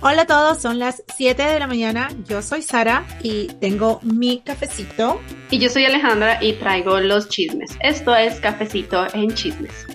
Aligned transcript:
Hola 0.00 0.22
a 0.22 0.26
todos, 0.26 0.62
son 0.62 0.78
las 0.78 1.02
7 1.16 1.42
de 1.42 1.58
la 1.58 1.66
mañana. 1.66 2.08
Yo 2.28 2.40
soy 2.40 2.62
Sara 2.62 3.04
y 3.20 3.48
tengo 3.60 3.98
mi 4.04 4.38
cafecito. 4.42 5.20
Y 5.50 5.58
yo 5.58 5.68
soy 5.68 5.86
Alejandra 5.86 6.38
y 6.40 6.52
traigo 6.52 7.00
los 7.00 7.28
chismes. 7.28 7.76
Esto 7.82 8.14
es 8.14 8.38
Cafecito 8.38 9.12
en 9.12 9.34
Chismes. 9.34 9.88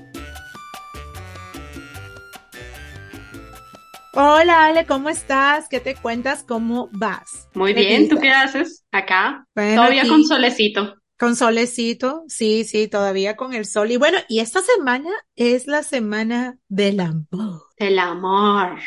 Hola 4.11 4.65
Ale, 4.65 4.85
¿cómo 4.85 5.07
estás? 5.07 5.69
¿Qué 5.69 5.79
te 5.79 5.95
cuentas? 5.95 6.43
¿Cómo 6.45 6.89
vas? 6.91 7.47
Muy 7.53 7.73
bien, 7.73 8.09
¿tú 8.09 8.19
qué 8.19 8.29
haces 8.29 8.83
acá? 8.91 9.47
Todavía 9.55 10.05
con 10.05 10.25
solecito. 10.25 10.97
Con 11.17 11.35
solecito, 11.35 12.23
sí, 12.27 12.63
sí, 12.63 12.87
todavía 12.87 13.35
con 13.35 13.53
el 13.53 13.65
sol. 13.65 13.91
Y 13.91 13.97
bueno, 13.97 14.17
y 14.27 14.39
esta 14.39 14.61
semana 14.61 15.09
es 15.35 15.67
la 15.67 15.83
semana 15.83 16.57
del 16.67 16.99
amor. 16.99 17.61
Del 17.77 17.99
amor, 17.99 18.79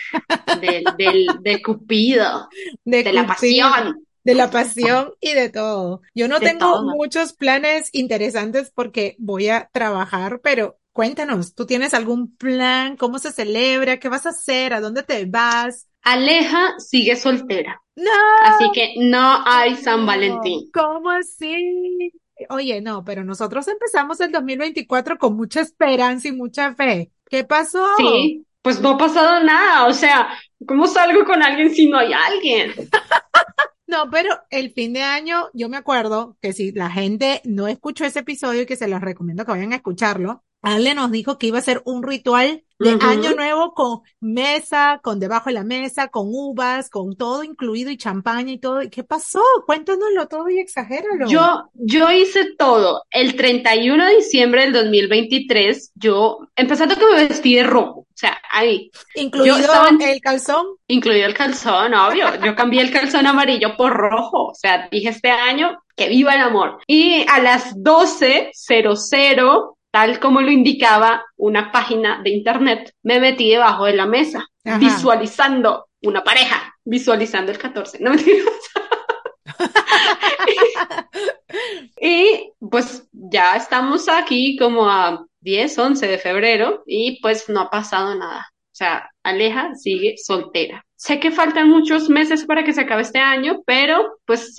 del, 0.60 0.84
del, 0.98 1.26
de 1.40 1.62
Cupido, 1.62 2.48
de, 2.84 3.12
la 3.12 3.26
pasión. 3.26 4.04
De 4.24 4.34
la 4.34 4.50
pasión 4.50 5.12
y 5.20 5.34
de 5.34 5.50
todo. 5.50 6.02
Yo 6.14 6.26
no 6.26 6.40
tengo 6.40 6.82
muchos 6.82 7.32
planes 7.32 7.90
interesantes 7.92 8.72
porque 8.74 9.14
voy 9.18 9.48
a 9.48 9.70
trabajar, 9.72 10.40
pero 10.42 10.78
cuéntanos, 10.92 11.54
¿tú 11.54 11.64
tienes 11.66 11.94
algún 11.94 12.34
plan? 12.36 12.96
¿Cómo 12.96 13.18
se 13.18 13.30
celebra? 13.30 13.98
¿Qué 13.98 14.08
vas 14.08 14.26
a 14.26 14.30
hacer? 14.30 14.74
¿A 14.74 14.80
dónde 14.80 15.04
te 15.04 15.26
vas? 15.26 15.86
Aleja 16.06 16.78
sigue 16.78 17.16
soltera. 17.16 17.82
No. 17.96 18.10
Así 18.44 18.70
que 18.72 18.94
no 18.98 19.42
hay 19.44 19.74
San 19.74 20.06
Valentín. 20.06 20.70
¿Cómo 20.72 21.10
así? 21.10 22.12
Oye, 22.48 22.80
no, 22.80 23.02
pero 23.02 23.24
nosotros 23.24 23.66
empezamos 23.66 24.20
el 24.20 24.30
2024 24.30 25.18
con 25.18 25.36
mucha 25.36 25.60
esperanza 25.62 26.28
y 26.28 26.32
mucha 26.32 26.74
fe. 26.76 27.10
¿Qué 27.28 27.42
pasó? 27.42 27.84
Sí, 27.96 28.46
pues 28.62 28.80
no 28.80 28.90
ha 28.90 28.98
pasado 28.98 29.42
nada. 29.42 29.86
O 29.86 29.92
sea, 29.92 30.28
¿cómo 30.64 30.86
salgo 30.86 31.24
con 31.24 31.42
alguien 31.42 31.74
si 31.74 31.88
no 31.88 31.98
hay 31.98 32.12
alguien? 32.12 32.72
No, 33.88 34.10
pero 34.10 34.30
el 34.50 34.72
fin 34.72 34.92
de 34.92 35.02
año, 35.02 35.48
yo 35.54 35.68
me 35.68 35.76
acuerdo 35.76 36.36
que 36.42 36.52
si 36.52 36.72
la 36.72 36.90
gente 36.90 37.40
no 37.44 37.68
escuchó 37.68 38.04
ese 38.04 38.18
episodio 38.18 38.62
y 38.62 38.66
que 38.66 38.74
se 38.74 38.88
los 38.88 39.00
recomiendo 39.00 39.44
que 39.44 39.52
vayan 39.52 39.72
a 39.72 39.76
escucharlo, 39.76 40.42
Ale 40.66 40.96
nos 40.96 41.12
dijo 41.12 41.38
que 41.38 41.46
iba 41.46 41.60
a 41.60 41.62
ser 41.62 41.80
un 41.84 42.02
ritual 42.02 42.64
de 42.80 42.98
año 43.00 43.36
nuevo 43.36 43.72
con 43.72 44.00
mesa, 44.18 44.98
con 45.00 45.20
debajo 45.20 45.48
de 45.48 45.54
la 45.54 45.62
mesa, 45.62 46.08
con 46.08 46.26
uvas, 46.28 46.90
con 46.90 47.16
todo 47.16 47.44
incluido 47.44 47.92
y 47.92 47.96
champaña 47.96 48.50
y 48.50 48.58
todo. 48.58 48.80
¿Qué 48.90 49.04
pasó? 49.04 49.40
Cuéntanoslo 49.64 50.26
todo 50.26 50.50
y 50.50 50.58
exagéralo. 50.58 51.28
Yo, 51.28 51.70
yo 51.74 52.10
hice 52.10 52.56
todo. 52.58 53.04
El 53.10 53.36
31 53.36 54.06
de 54.06 54.16
diciembre 54.16 54.62
del 54.62 54.72
2023, 54.72 55.92
yo, 55.94 56.40
empezando 56.56 56.96
que 56.96 57.06
me 57.06 57.28
vestí 57.28 57.54
de 57.54 57.62
rojo. 57.62 58.00
O 58.00 58.18
sea, 58.18 58.36
ahí. 58.50 58.90
¿Incluido 59.14 59.56
el 59.56 60.20
calzón? 60.20 60.66
Incluido 60.88 61.26
el 61.26 61.34
calzón, 61.34 61.94
obvio. 61.94 62.26
Yo 62.44 62.56
cambié 62.56 62.82
el 62.82 62.90
calzón 62.90 63.28
amarillo 63.28 63.76
por 63.76 63.92
rojo. 63.92 64.48
O 64.48 64.54
sea, 64.54 64.88
dije 64.90 65.10
este 65.10 65.30
año 65.30 65.80
que 65.94 66.08
viva 66.08 66.34
el 66.34 66.40
amor. 66.40 66.80
Y 66.88 67.24
a 67.28 67.38
las 67.38 67.76
12.00 67.76 69.75
tal 69.96 70.20
como 70.20 70.42
lo 70.42 70.50
indicaba 70.50 71.24
una 71.38 71.72
página 71.72 72.20
de 72.22 72.28
internet, 72.28 72.92
me 73.02 73.18
metí 73.18 73.48
debajo 73.48 73.86
de 73.86 73.94
la 73.94 74.04
mesa, 74.04 74.46
visualizando 74.78 75.86
una 76.02 76.22
pareja, 76.22 76.74
visualizando 76.84 77.50
el 77.50 77.56
14. 77.56 78.00
No 78.02 78.12
y 81.98 82.52
pues 82.70 83.08
ya 83.10 83.56
estamos 83.56 84.06
aquí 84.10 84.58
como 84.58 84.86
a 84.86 85.24
10, 85.40 85.78
11 85.78 86.06
de 86.06 86.18
febrero 86.18 86.82
y 86.84 87.18
pues 87.22 87.48
no 87.48 87.62
ha 87.62 87.70
pasado 87.70 88.14
nada. 88.16 88.50
O 88.50 88.76
sea, 88.76 89.08
Aleja 89.22 89.74
sigue 89.76 90.16
soltera. 90.18 90.84
Sé 90.94 91.20
que 91.20 91.30
faltan 91.30 91.70
muchos 91.70 92.10
meses 92.10 92.44
para 92.44 92.64
que 92.64 92.74
se 92.74 92.82
acabe 92.82 93.00
este 93.00 93.20
año, 93.20 93.62
pero 93.64 94.18
pues 94.26 94.54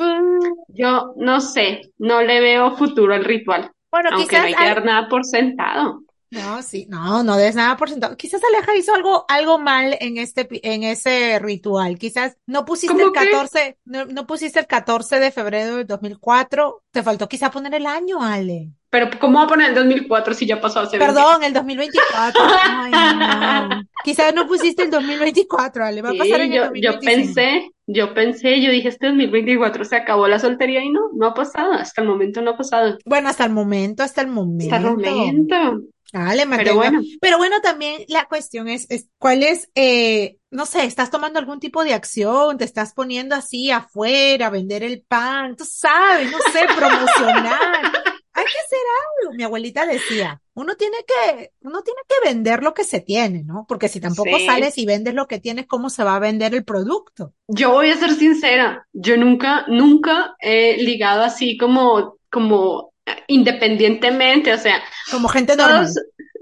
yo 0.69 1.13
no 1.16 1.41
sé, 1.41 1.91
no 2.00 2.23
le 2.23 2.41
veo 2.41 2.75
futuro 2.75 3.13
al 3.13 3.23
ritual. 3.23 3.69
Bueno, 3.97 4.09
Aunque 4.12 4.30
quizás 4.30 4.41
no 4.41 4.47
hay 4.47 4.53
que 4.53 4.63
dar 4.63 4.85
nada 4.85 5.08
por 5.09 5.25
sentado. 5.25 6.02
No, 6.29 6.61
sí, 6.61 6.88
no, 6.89 7.23
no 7.23 7.38
des 7.38 7.55
nada 7.55 7.77
por 7.77 7.89
sentado. 7.89 8.17
Quizás 8.17 8.41
Aleja 8.43 8.75
hizo 8.75 8.93
algo, 8.93 9.25
algo 9.29 9.59
mal 9.59 9.95
en 9.99 10.17
este, 10.17 10.47
en 10.63 10.83
ese 10.83 11.39
ritual. 11.39 11.97
Quizás 11.97 12.38
no 12.45 12.65
pusiste 12.65 13.01
el 13.01 13.11
14, 13.11 13.77
no, 13.85 14.05
no, 14.05 14.27
pusiste 14.27 14.59
el 14.59 14.67
14 14.67 15.19
de 15.19 15.31
febrero 15.31 15.77
del 15.77 15.88
2004. 15.88 16.83
Te 16.91 17.03
faltó 17.03 17.29
quizás 17.29 17.49
poner 17.51 17.73
el 17.75 17.85
año, 17.85 18.21
Ale. 18.21 18.71
Pero 18.89 19.09
¿cómo 19.19 19.39
va 19.39 19.45
a 19.45 19.47
poner 19.47 19.69
el 19.69 19.75
2004 19.75 20.33
si 20.33 20.45
ya 20.45 20.61
pasó 20.61 20.81
hace 20.81 20.97
Perdón, 20.97 21.43
el 21.43 21.53
2024. 21.53 22.41
Ay, 22.63 22.91
no. 22.91 23.83
Quizás 24.03 24.33
no 24.33 24.47
pusiste 24.47 24.83
el 24.83 24.91
2024, 24.91 25.85
Ale. 25.85 26.01
Va 26.01 26.09
a 26.09 26.13
pasar 26.13 26.41
en 26.41 26.51
yo, 26.51 26.63
el 26.65 26.81
Yo 26.81 26.99
pensé, 26.99 27.71
yo 27.85 28.13
pensé, 28.13 28.61
yo 28.61 28.71
dije, 28.71 28.89
este 28.89 29.07
2024 29.07 29.85
se 29.85 29.95
acabó 29.95 30.27
la 30.27 30.39
soltería 30.39 30.83
y 30.83 30.89
no, 30.89 31.09
no 31.13 31.27
ha 31.27 31.33
pasado. 31.33 31.73
Hasta 31.73 32.01
el 32.01 32.07
momento 32.07 32.41
no 32.41 32.51
ha 32.51 32.57
pasado. 32.57 32.97
Bueno, 33.05 33.29
hasta 33.29 33.45
el 33.45 33.51
momento, 33.51 34.03
hasta 34.03 34.21
el 34.21 34.27
momento. 34.27 34.75
Hasta 34.75 34.88
el 34.88 34.95
momento. 34.95 35.81
Dale, 36.13 36.45
Pero 36.47 36.75
bueno. 36.75 37.01
Pero 37.19 37.38
bueno, 37.38 37.59
también 37.62 38.03
la 38.07 38.25
cuestión 38.25 38.68
es, 38.68 38.88
es 38.90 39.07
¿cuál 39.18 39.44
es, 39.44 39.69
eh, 39.75 40.38
no 40.51 40.66
sé, 40.66 40.85
estás 40.85 41.09
tomando 41.09 41.40
algún 41.40 41.59
tipo 41.59 41.84
de 41.84 41.94
acción, 41.94 42.57
te 42.57 42.66
estás 42.66 42.94
poniendo 42.94 43.35
así 43.35 43.72
afuera 43.72 44.47
a 44.47 44.51
vender 44.51 44.84
el 44.84 45.01
pan, 45.01 45.56
tú 45.56 45.66
sabes, 45.66 46.31
no 46.31 46.38
sé, 46.51 46.66
promocionar. 46.75 47.57
Hay 48.38 48.45
que 48.45 48.59
hacer 48.66 48.79
algo. 49.23 49.35
Mi 49.35 49.44
abuelita 49.44 49.88
decía, 49.88 50.40
uno 50.53 50.75
tiene 50.75 50.97
que, 51.07 51.53
uno 51.62 51.81
tiene 51.81 52.01
que 52.07 52.29
vender 52.29 52.62
lo 52.62 52.75
que 52.75 52.84
se 52.84 53.00
tiene, 53.00 53.44
¿no? 53.44 53.66
Porque 53.68 53.89
si 53.89 54.00
tampoco 54.00 54.38
sales 54.45 54.78
y 54.78 54.85
vendes 54.85 55.16
lo 55.16 55.28
que 55.28 55.39
tienes, 55.39 55.66
¿cómo 55.66 55.89
se 55.89 56.03
va 56.03 56.16
a 56.16 56.19
vender 56.19 56.53
el 56.53 56.63
producto? 56.63 57.34
Yo 57.47 57.72
voy 57.72 57.89
a 57.89 57.97
ser 57.97 58.12
sincera, 58.12 58.88
yo 58.94 59.18
nunca, 59.18 59.66
nunca 59.68 60.35
he 60.39 60.78
ligado 60.78 61.24
así 61.24 61.57
como, 61.57 62.19
como 62.31 62.94
independientemente, 63.28 64.53
o 64.53 64.57
sea, 64.57 64.81
como 65.12 65.28
gente 65.28 65.56
normal. 65.56 65.88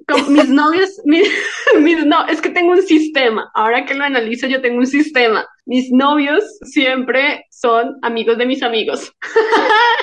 Todos, 0.07 0.29
mis 0.29 0.49
novios, 0.49 0.89
mis, 1.05 1.27
mis, 1.79 2.05
no, 2.05 2.27
es 2.27 2.41
que 2.41 2.49
tengo 2.49 2.73
un 2.73 2.83
sistema. 2.83 3.49
Ahora 3.53 3.85
que 3.85 3.95
lo 3.95 4.03
analizo, 4.03 4.47
yo 4.47 4.61
tengo 4.61 4.77
un 4.77 4.87
sistema. 4.87 5.47
Mis 5.65 5.91
novios 5.91 6.43
siempre 6.61 7.45
son 7.49 7.95
amigos 8.03 8.37
de 8.37 8.45
mis 8.45 8.61
amigos. 8.61 9.11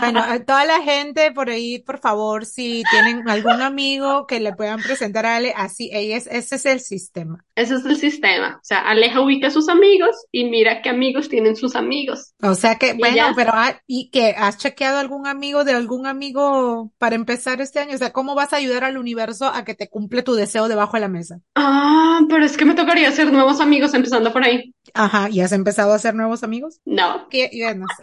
Bueno, 0.00 0.20
a 0.20 0.38
toda 0.44 0.64
la 0.64 0.80
gente 0.80 1.30
por 1.32 1.50
ahí, 1.50 1.78
por 1.80 1.98
favor, 1.98 2.46
si 2.46 2.82
tienen 2.90 3.28
algún 3.28 3.60
amigo 3.60 4.26
que 4.26 4.40
le 4.40 4.54
puedan 4.54 4.80
presentar 4.80 5.26
a 5.26 5.36
Ale, 5.36 5.52
así, 5.54 5.90
es, 5.92 6.26
ese 6.26 6.56
es 6.56 6.66
el 6.66 6.80
sistema. 6.80 7.44
Ese 7.54 7.74
es 7.74 7.84
el 7.84 7.96
sistema. 7.96 8.56
O 8.56 8.64
sea, 8.64 8.78
Aleja 8.88 9.20
ubica 9.20 9.48
a 9.48 9.50
sus 9.50 9.68
amigos 9.68 10.16
y 10.32 10.44
mira 10.44 10.80
qué 10.80 10.88
amigos 10.88 11.28
tienen 11.28 11.56
sus 11.56 11.76
amigos. 11.76 12.32
O 12.42 12.54
sea 12.54 12.76
que, 12.76 12.94
bueno, 12.94 13.32
pero, 13.36 13.50
ah, 13.52 13.78
¿y 13.86 14.10
que 14.10 14.34
¿Has 14.36 14.56
chequeado 14.58 14.98
algún 14.98 15.26
amigo 15.26 15.64
de 15.64 15.72
algún 15.72 16.06
amigo 16.06 16.92
para 16.98 17.14
empezar 17.14 17.60
este 17.60 17.80
año? 17.80 17.94
O 17.94 17.98
sea, 17.98 18.12
¿cómo 18.12 18.34
vas 18.34 18.52
a 18.52 18.56
ayudar 18.56 18.84
al 18.84 18.96
universo 18.96 19.46
a 19.46 19.64
que 19.64 19.74
te 19.74 19.88
cumple 19.88 20.22
tu 20.22 20.34
deseo 20.34 20.68
debajo 20.68 20.96
de 20.96 21.00
la 21.00 21.08
mesa? 21.08 21.40
Ah, 21.54 22.20
pero 22.28 22.44
es 22.44 22.56
que 22.56 22.64
me 22.64 22.74
tocaría 22.74 23.08
hacer 23.08 23.32
nuevos 23.32 23.60
amigos 23.60 23.92
empezando 23.94 24.32
por 24.32 24.44
ahí. 24.44 24.74
Ajá, 24.94 25.28
¿y 25.30 25.40
has 25.40 25.52
empezado 25.52 25.92
a 25.92 25.96
hacer 25.96 26.14
nuevos 26.14 26.42
amigos? 26.42 26.80
No. 26.84 27.28
¿Qué? 27.28 27.50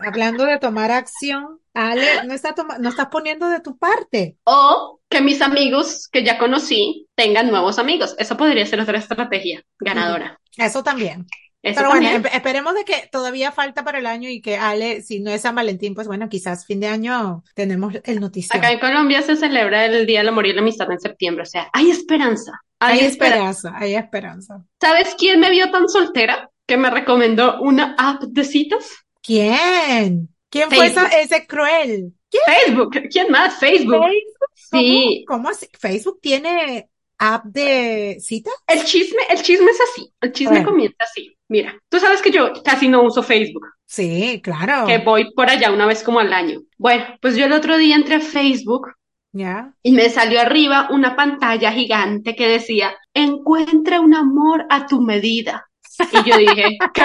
hablando 0.06 0.46
de 0.46 0.60
tomar 0.60 0.92
acción, 0.92 1.60
Ale, 1.74 2.24
no, 2.26 2.34
está 2.34 2.56
no 2.80 2.90
estás 2.90 3.08
poniendo 3.08 3.48
de 3.50 3.60
tu 3.60 3.78
parte. 3.78 4.38
O 4.44 5.00
que 5.10 5.22
mis 5.22 5.42
amigos 5.42 6.08
que 6.12 6.24
ya 6.24 6.38
conocí 6.38 7.08
tengan 7.16 7.50
nuevos 7.50 7.80
amigos. 7.80 8.16
Eso 8.18 8.36
podría 8.36 8.66
ser 8.66 8.80
otra 8.82 8.98
estrategia 8.98 9.64
ganadora. 9.80 10.40
Eso 10.58 10.84
también. 10.84 11.28
Pero 11.62 11.90
bueno, 11.90 12.10
esperemos 12.32 12.76
de 12.76 12.86
que 12.86 13.10
todavía 13.12 13.52
falta 13.52 13.84
para 13.84 14.00
el 14.00 14.06
año 14.06 14.30
y 14.30 14.42
que 14.42 14.58
Ale, 14.58 15.02
si 15.02 15.20
no 15.20 15.32
es 15.32 15.42
San 15.42 15.56
Valentín, 15.56 15.96
pues 15.96 16.08
bueno, 16.08 16.30
quizás 16.30 16.66
fin 16.66 16.80
de 16.80 16.88
año 16.88 17.44
tenemos 17.56 17.96
el 18.04 18.20
noticiero. 18.20 18.58
Acá 18.58 18.72
en 18.72 18.80
Colombia 18.80 19.22
se 19.22 19.36
celebra 19.36 19.86
el 19.86 20.06
Día 20.06 20.20
del 20.20 20.30
Amor 20.30 20.46
y 20.46 20.54
la 20.54 20.62
Amistad 20.62 20.92
en 20.92 21.00
septiembre, 21.00 21.44
o 21.44 21.46
sea, 21.46 21.70
hay 21.74 21.90
esperanza. 21.90 22.62
Hay, 22.80 23.00
esperanza, 23.00 23.74
hay 23.76 23.96
esperanza. 23.96 24.64
¿Sabes 24.80 25.16
quién 25.18 25.40
me 25.40 25.50
vio 25.50 25.72
tan 25.72 25.90
soltera 25.90 26.52
que 26.68 26.78
me 26.78 26.90
recomendó 26.90 27.60
una 27.62 27.96
app 27.98 28.22
de 28.24 28.44
citas? 28.44 28.92
¿Quién? 29.24 30.30
¿Quién 30.50 30.70
fue 30.70 30.88
ese 30.88 31.48
cruel? 31.48 32.14
Facebook. 32.46 32.92
¿Quién 33.10 33.32
más? 33.32 33.56
Facebook. 33.56 34.06
Sí. 34.54 35.26
¿Cómo, 35.28 35.50
así? 35.50 35.68
¿Facebook 35.80 36.20
tiene 36.22 36.90
app 37.18 37.46
de 37.46 38.18
cita? 38.20 38.52
El 38.68 38.84
chisme, 38.84 39.22
el 39.30 39.42
chisme 39.42 39.72
es 39.72 39.80
así. 39.82 40.14
El 40.22 40.32
chisme 40.34 40.64
comienza 40.64 40.98
así. 41.00 41.36
Mira, 41.48 41.82
tú 41.90 42.00
sabes 42.00 42.22
que 42.22 42.32
yo 42.32 42.52
casi 42.64 42.90
no 42.90 43.04
uso 43.04 43.24
Facebook. 43.24 43.66
Sí, 43.86 44.42
claro. 44.44 44.86
Que 44.86 44.98
voy 44.98 45.34
por 45.34 45.50
allá 45.50 45.72
una 45.72 45.86
vez 45.86 46.04
como 46.04 46.20
al 46.20 46.34
año. 46.34 46.62
Bueno, 46.78 47.06
pues 47.22 47.38
yo 47.38 47.46
el 47.46 47.54
otro 47.54 47.78
día 47.78 47.96
entré 47.96 48.16
a 48.16 48.20
Facebook 48.20 48.88
¿Ya? 49.32 49.74
Y 49.84 49.92
me 49.92 50.10
salió 50.10 50.42
arriba 50.42 50.88
una 50.90 51.16
pantalla 51.16 51.72
gigante 51.72 52.36
que 52.36 52.48
decía, 52.48 52.96
encuentra 53.14 54.00
un 54.00 54.16
amor 54.16 54.66
a 54.70 54.88
tu 54.88 55.02
medida. 55.02 55.67
Y 56.12 56.30
yo 56.30 56.38
dije, 56.38 56.78
¿qué? 56.94 57.04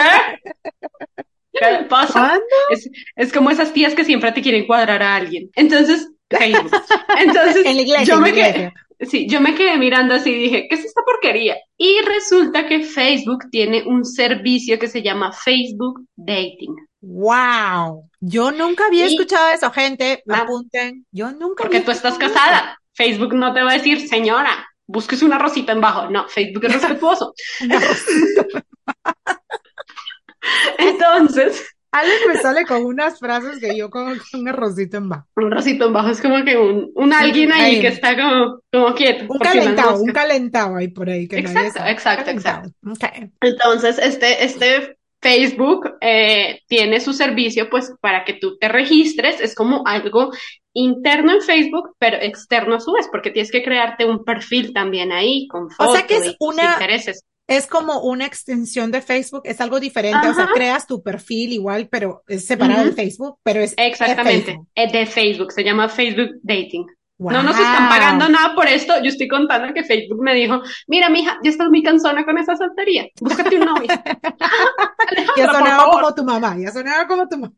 ¿Qué 1.53 1.85
pasa? 1.89 2.39
Es, 2.71 2.89
es, 3.17 3.33
como 3.33 3.51
esas 3.51 3.73
tías 3.73 3.95
que 3.95 4.05
siempre 4.05 4.33
te 4.33 4.43
quieren 4.43 4.67
cuadrar 4.67 5.03
a 5.03 5.17
alguien. 5.17 5.51
Entonces, 5.55 6.09
Entonces, 6.31 7.67
en 7.67 7.77
la 7.77 7.83
iglesia, 7.83 8.05
yo 8.15 8.21
me 8.21 8.33
quedé. 8.33 8.73
sí, 9.01 9.27
yo 9.29 9.41
me 9.41 9.55
quedé 9.55 9.77
mirando 9.77 10.15
así 10.15 10.31
y 10.31 10.39
dije, 10.45 10.67
¿qué 10.69 10.75
es 10.77 10.85
esta 10.87 11.03
porquería? 11.05 11.57
Y 11.77 12.01
resulta 12.07 12.67
que 12.67 12.81
Facebook 12.85 13.51
tiene 13.51 13.83
un 13.87 14.05
servicio 14.05 14.79
que 14.79 14.89
se 14.89 15.03
llama 15.03 15.33
Facebook 15.33 16.01
Dating. 16.17 16.75
Wow, 17.03 18.09
yo 18.21 18.51
nunca 18.53 18.87
había 18.87 19.07
Y- 19.09 19.15
escuchado 19.15 19.51
eso, 19.51 19.71
gente, 19.73 20.23
Ah. 20.31 20.39
apunten. 20.43 21.05
Yo 21.13 21.33
nunca 21.33 21.63
Porque 21.65 21.79
había 21.79 21.85
tú 21.87 21.91
estás 21.91 22.17
casada. 22.17 22.79
Facebook 22.95 23.35
no 23.35 23.53
te 23.53 23.63
va 23.63 23.73
a 23.73 23.75
decir, 23.75 24.07
señora, 24.09 24.67
búsquese 24.87 25.25
una 25.25 25.39
rosita 25.39 25.73
en 25.73 25.81
bajo. 25.81 26.09
No, 26.11 26.29
Facebook 26.29 26.65
es 26.65 26.73
respetuoso. 26.75 27.35
Entonces, 30.79 31.69
Alex 31.93 32.21
me 32.27 32.37
sale 32.37 32.65
con 32.65 32.85
unas 32.85 33.19
frases 33.19 33.59
que 33.61 33.77
yo 33.77 33.91
con, 33.91 34.19
con 34.19 34.41
un 34.41 34.49
arrocito 34.49 34.97
en 34.97 35.09
bajo. 35.09 35.27
un 35.37 35.51
rosito 35.51 35.87
en 35.87 35.93
bajo 35.93 36.09
es 36.09 36.21
como 36.23 36.43
que 36.45 36.57
un, 36.57 36.91
un 36.95 37.13
alguien 37.13 37.53
ahí 37.53 37.77
ahí. 37.77 37.81
que 37.81 37.89
está 37.89 38.17
como, 38.17 38.61
como 38.73 38.95
quieto. 38.95 39.27
Un 39.29 39.39
calentado, 39.39 40.01
un 40.03 40.13
calentado 40.13 40.77
ahí 40.77 40.89
por 40.89 41.09
ahí. 41.11 41.29
Que 41.29 41.43
nadie 41.43 41.69
Exacto, 41.69 42.25
sabe. 42.25 42.31
exacto. 42.33 42.71
Ok. 42.91 43.31
Entonces, 43.43 43.99
este, 43.99 44.45
este 44.45 44.97
Facebook 45.21 45.97
eh, 46.01 46.61
tiene 46.67 46.99
su 46.99 47.13
servicio, 47.13 47.69
pues, 47.71 47.93
para 48.01 48.25
que 48.25 48.35
tú 48.35 48.59
te 48.59 48.69
registres. 48.69 49.41
Es 49.41 49.55
como 49.55 49.87
algo 49.87 50.33
interno 50.75 51.33
en 51.33 51.43
Facebook, 51.43 51.91
pero 51.99 52.17
externo 52.17 52.77
a 52.77 52.81
su 52.81 52.93
vez, 52.93 53.07
porque 53.13 53.31
tienes 53.31 53.53
que 53.53 53.63
crearte 53.63 54.07
un 54.07 54.25
perfil 54.25 54.73
también 54.73 55.13
ahí, 55.13 55.47
con 55.49 55.69
O 55.79 55.93
sea 55.93 56.07
que 56.07 56.17
es 56.17 56.27
y 56.29 56.37
una- 56.41 56.73
intereses. 56.73 57.23
Es 57.49 57.67
como 57.67 58.03
una 58.03 58.25
extensión 58.25 58.91
de 58.91 59.03
Facebook, 59.03 59.43
es 59.45 59.61
algo 59.61 59.81
diferente, 59.81 60.29
o 60.29 60.35
sea, 60.35 60.49
creas 60.55 60.87
tu 60.87 61.03
perfil 61.03 61.53
igual, 61.53 61.89
pero 61.91 62.23
es 62.29 62.47
separado 62.47 62.85
de 62.85 62.91
Ujú. 62.91 62.97
Facebook, 62.97 63.39
pero 63.43 63.61
es 63.61 63.75
de 63.77 63.87
Exactamente, 63.87 64.61
es 64.75 64.93
de 64.93 65.07
Facebook, 65.07 65.53
se 65.53 65.65
llama 65.65 65.89
Facebook 65.89 66.31
Dating. 66.43 66.87
No 67.31 67.43
nos 67.43 67.57
están 67.57 67.89
pagando 67.89 68.29
nada 68.29 68.55
por 68.55 68.67
esto. 68.67 68.95
Yo 69.03 69.09
estoy 69.09 69.29
contando 69.29 69.73
que 69.73 69.85
Facebook 69.85 70.23
me 70.23 70.35
dijo, 70.35 70.61
mira, 70.89 71.09
mija, 71.09 71.39
ya 71.45 71.51
estás 71.51 71.69
muy 71.69 71.83
cansona 71.83 72.25
con 72.25 72.37
esa 72.39 72.57
soltería. 72.57 73.07
Búscate 73.21 73.59
un 73.59 73.67
novio. 73.67 73.89
Ya 75.37 75.53
sonaba 75.53 75.91
como 75.91 76.15
tu 76.15 76.25
mamá, 76.25 76.57
ya 76.59 76.71
sonaba 76.71 77.07
como 77.07 77.29
tu 77.29 77.37
mamá. 77.37 77.53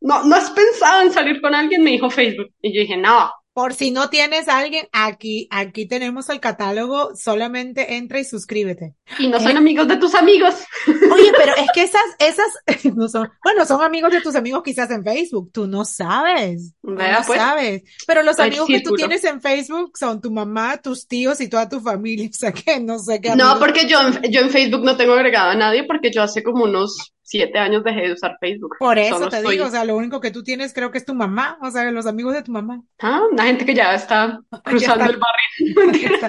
No, 0.00 0.22
no 0.24 0.36
has 0.36 0.50
pensado 0.50 1.02
en 1.02 1.12
salir 1.12 1.40
con 1.40 1.54
alguien, 1.54 1.82
me 1.82 1.90
dijo 1.90 2.10
Facebook. 2.10 2.50
Y 2.62 2.74
yo 2.74 2.80
dije, 2.82 2.96
no. 2.96 3.30
Por 3.56 3.72
si 3.72 3.90
no 3.90 4.10
tienes 4.10 4.48
a 4.48 4.58
alguien, 4.58 4.86
aquí, 4.92 5.48
aquí 5.50 5.88
tenemos 5.88 6.28
el 6.28 6.40
catálogo, 6.40 7.16
solamente 7.16 7.96
entra 7.96 8.20
y 8.20 8.24
suscríbete. 8.24 8.96
Y 9.18 9.28
no 9.28 9.38
¿Eh? 9.38 9.40
son 9.40 9.56
amigos 9.56 9.88
de 9.88 9.96
tus 9.96 10.14
amigos. 10.14 10.56
Oye, 10.86 11.32
pero 11.34 11.54
es 11.56 11.66
que 11.72 11.84
esas, 11.84 12.02
esas, 12.18 12.48
no 12.94 13.08
son, 13.08 13.30
bueno, 13.42 13.64
son 13.64 13.80
amigos 13.80 14.12
de 14.12 14.20
tus 14.20 14.34
amigos 14.34 14.62
quizás 14.62 14.90
en 14.90 15.02
Facebook, 15.02 15.52
tú 15.54 15.66
no 15.66 15.86
sabes, 15.86 16.74
no 16.82 16.96
pues. 17.26 17.40
sabes. 17.40 17.82
Pero 18.06 18.22
los 18.22 18.38
amigos 18.38 18.66
que 18.66 18.82
tú 18.82 18.94
tienes 18.94 19.24
en 19.24 19.40
Facebook 19.40 19.96
son 19.96 20.20
tu 20.20 20.30
mamá, 20.30 20.76
tus 20.76 21.08
tíos 21.08 21.40
y 21.40 21.48
toda 21.48 21.66
tu 21.66 21.80
familia, 21.80 22.28
o 22.30 22.36
sea 22.36 22.52
que 22.52 22.78
no 22.78 22.98
sé 22.98 23.22
qué 23.22 23.34
No, 23.36 23.58
porque 23.58 23.88
yo 23.88 24.02
en, 24.02 24.30
yo 24.30 24.42
en 24.42 24.50
Facebook 24.50 24.84
no 24.84 24.98
tengo 24.98 25.14
agregado 25.14 25.52
a 25.52 25.56
nadie 25.56 25.84
porque 25.84 26.10
yo 26.12 26.22
hace 26.22 26.42
como 26.42 26.64
unos 26.64 27.15
siete 27.26 27.58
años 27.58 27.82
dejé 27.84 28.02
de 28.02 28.12
usar 28.12 28.36
Facebook. 28.40 28.76
Por 28.78 28.98
eso 28.98 29.18
Solo 29.18 29.28
te 29.30 29.36
estoy- 29.38 29.56
digo, 29.56 29.66
o 29.66 29.70
sea, 29.70 29.84
lo 29.84 29.96
único 29.96 30.20
que 30.20 30.30
tú 30.30 30.42
tienes 30.42 30.72
creo 30.72 30.90
que 30.90 30.98
es 30.98 31.04
tu 31.04 31.14
mamá, 31.14 31.58
o 31.60 31.70
sea, 31.70 31.90
los 31.90 32.06
amigos 32.06 32.32
de 32.34 32.42
tu 32.42 32.52
mamá. 32.52 32.80
Ah, 33.00 33.20
una 33.30 33.44
gente 33.44 33.66
que 33.66 33.74
ya 33.74 33.94
está 33.94 34.40
cruzando 34.64 35.04
está- 35.04 35.14
el 35.14 35.18
barrio. 35.18 35.46
Ya 36.06 36.14
está, 36.14 36.28